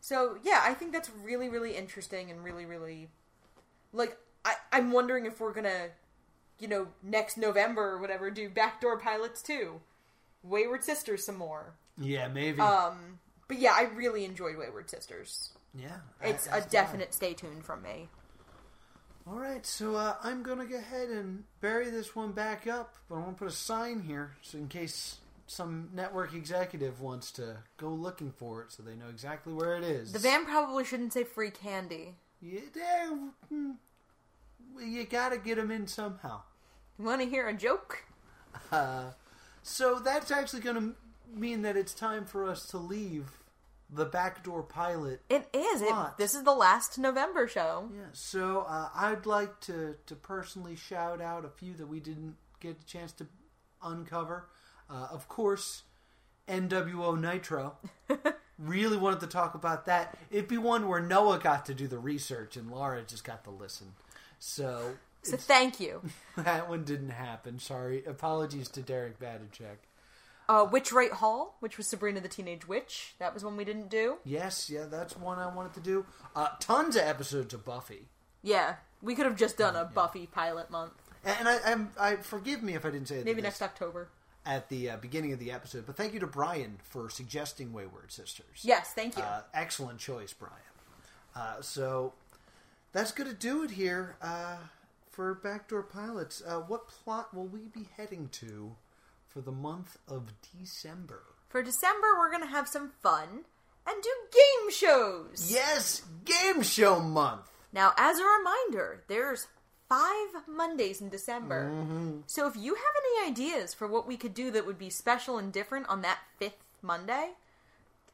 [0.00, 3.08] So yeah, I think that's really, really interesting and really, really
[3.92, 5.88] like I, I'm wondering if we're gonna,
[6.60, 9.80] you know, next November or whatever, do backdoor pilots too,
[10.44, 11.74] Wayward Sisters some more.
[11.98, 12.60] Yeah, maybe.
[12.60, 15.50] Um, but yeah, I really enjoyed Wayward Sisters.
[15.74, 18.08] yeah, It's I- a I- definite stay tuned from me.
[19.26, 23.16] All right, so uh, I'm gonna go ahead and bury this one back up, but
[23.16, 25.16] I'm going to put a sign here, so in case
[25.46, 29.84] some network executive wants to go looking for it, so they know exactly where it
[29.84, 30.12] is.
[30.12, 32.16] The van probably shouldn't say free candy.
[32.40, 33.16] Yeah,
[33.48, 33.72] hmm.
[34.78, 36.42] You gotta get them in somehow.
[36.98, 38.04] You want to hear a joke?
[39.62, 40.94] So that's actually going to
[41.34, 43.30] mean that it's time for us to leave
[43.90, 45.20] the backdoor pilot.
[45.28, 45.82] It is.
[45.82, 47.88] It, this is the last November show.
[47.92, 48.04] Yeah.
[48.12, 52.76] So uh, I'd like to to personally shout out a few that we didn't get
[52.80, 53.26] a chance to
[53.82, 54.48] uncover.
[54.88, 55.82] Uh, of course,
[56.48, 57.76] NWO Nitro.
[58.58, 60.16] really wanted to talk about that.
[60.30, 63.50] It'd be one where Noah got to do the research and Laura just got to
[63.50, 63.92] listen.
[64.38, 66.02] So So thank you.
[66.36, 67.58] that one didn't happen.
[67.58, 68.04] Sorry.
[68.04, 69.78] Apologies to Derek Badachek.
[70.48, 73.14] Uh, Witch Right Hall, which was Sabrina the Teenage Witch.
[73.18, 74.18] That was one we didn't do.
[74.24, 76.06] Yes, yeah, that's one I wanted to do.
[76.36, 78.06] Uh, tons of episodes of Buffy,
[78.42, 80.92] Yeah, we could have just done a Buffy pilot month.
[81.24, 84.08] and I, I'm, I forgive me if I didn't say Maybe this next October.
[84.46, 85.84] At the uh, beginning of the episode.
[85.84, 88.62] But thank you to Brian for suggesting Wayward Sisters.
[88.62, 89.22] Yes, thank you.
[89.22, 90.54] uh, excellent choice, Brian.
[91.34, 92.14] Uh, so
[92.92, 94.56] that's going to do it here uh,
[95.10, 96.42] for Backdoor Pilots.
[96.46, 98.76] Uh, what plot will we be heading to
[99.28, 101.22] for the month of December?
[101.48, 103.44] For December, we're going to have some fun
[103.86, 105.50] and do game shows.
[105.52, 107.50] Yes, Game Show Month.
[107.72, 109.46] Now, as a reminder, there's
[109.88, 111.70] five Mondays in December.
[111.70, 112.20] Mm-hmm.
[112.26, 112.84] So if you have
[113.22, 116.18] any ideas for what we could do that would be special and different on that
[116.38, 117.30] fifth Monday,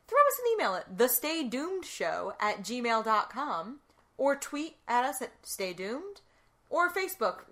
[0.07, 3.79] throw us an email at thestaydoomedshow at gmail.com
[4.19, 6.21] or tweet at us at Stay Doomed
[6.69, 7.45] or Facebook,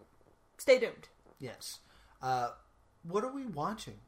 [0.58, 1.08] Stay Doomed.
[1.38, 1.78] Yes.
[2.22, 2.50] Uh,
[3.02, 3.98] what are we watching?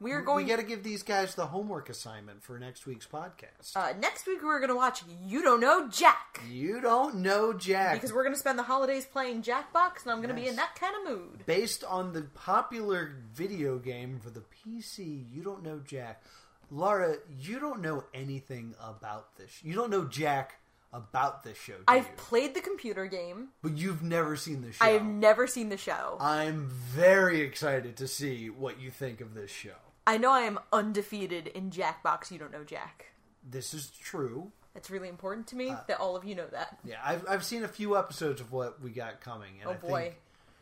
[0.00, 3.76] We're going We got to give these guys the homework assignment for next week's podcast.
[3.76, 4.42] uh, next week.
[4.42, 7.94] We're going to watch You Don't Know Jack you don't know Jack.
[7.94, 10.50] because we're going to spend the holidays playing Jackbox, and I'm going to be Yes.
[10.50, 11.46] in that kind of mood.
[11.46, 16.22] Based on the popular video game for the PC, you don't know Jack.
[16.70, 19.60] Laura, you don't know anything about this.
[19.62, 20.56] You don't know Jack
[20.94, 22.12] about this show, I've you?
[22.16, 23.48] played the computer game.
[23.62, 24.84] but you've never seen the show.
[24.84, 26.16] I've never seen the show.
[26.20, 29.74] I'm very excited to see what you think of this show.
[30.06, 32.30] I know I am undefeated in Jackbox.
[32.30, 33.06] You don't know Jack.
[33.48, 34.52] This is true.
[34.76, 36.78] It's really important to me Uh, that all of you know that.
[36.84, 39.76] Yeah, I've I've seen a few episodes of what we got coming, and Oh, I
[39.76, 40.02] boy.
[40.02, 40.14] think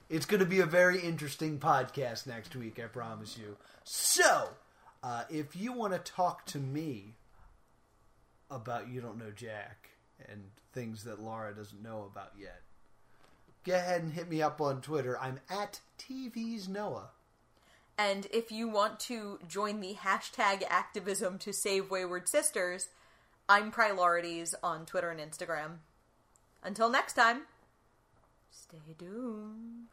[0.09, 2.79] it's going to be a very interesting podcast next week.
[2.79, 3.57] I promise you.
[3.85, 4.51] So,
[5.03, 7.15] uh, if you want to talk to me
[8.51, 9.89] about you don't know Jack
[10.31, 10.43] and
[10.73, 12.63] things that Laura doesn't know about yet,
[13.65, 15.19] go ahead and hit me up on Twitter.
[15.21, 17.11] I'm at TV's Noah.
[17.99, 22.89] And if you want to join the hashtag activism to save Wayward Sisters,
[23.49, 25.79] I'm Priorities on Twitter and Instagram.
[26.63, 27.43] Until next time,
[28.51, 29.89] stay doomed.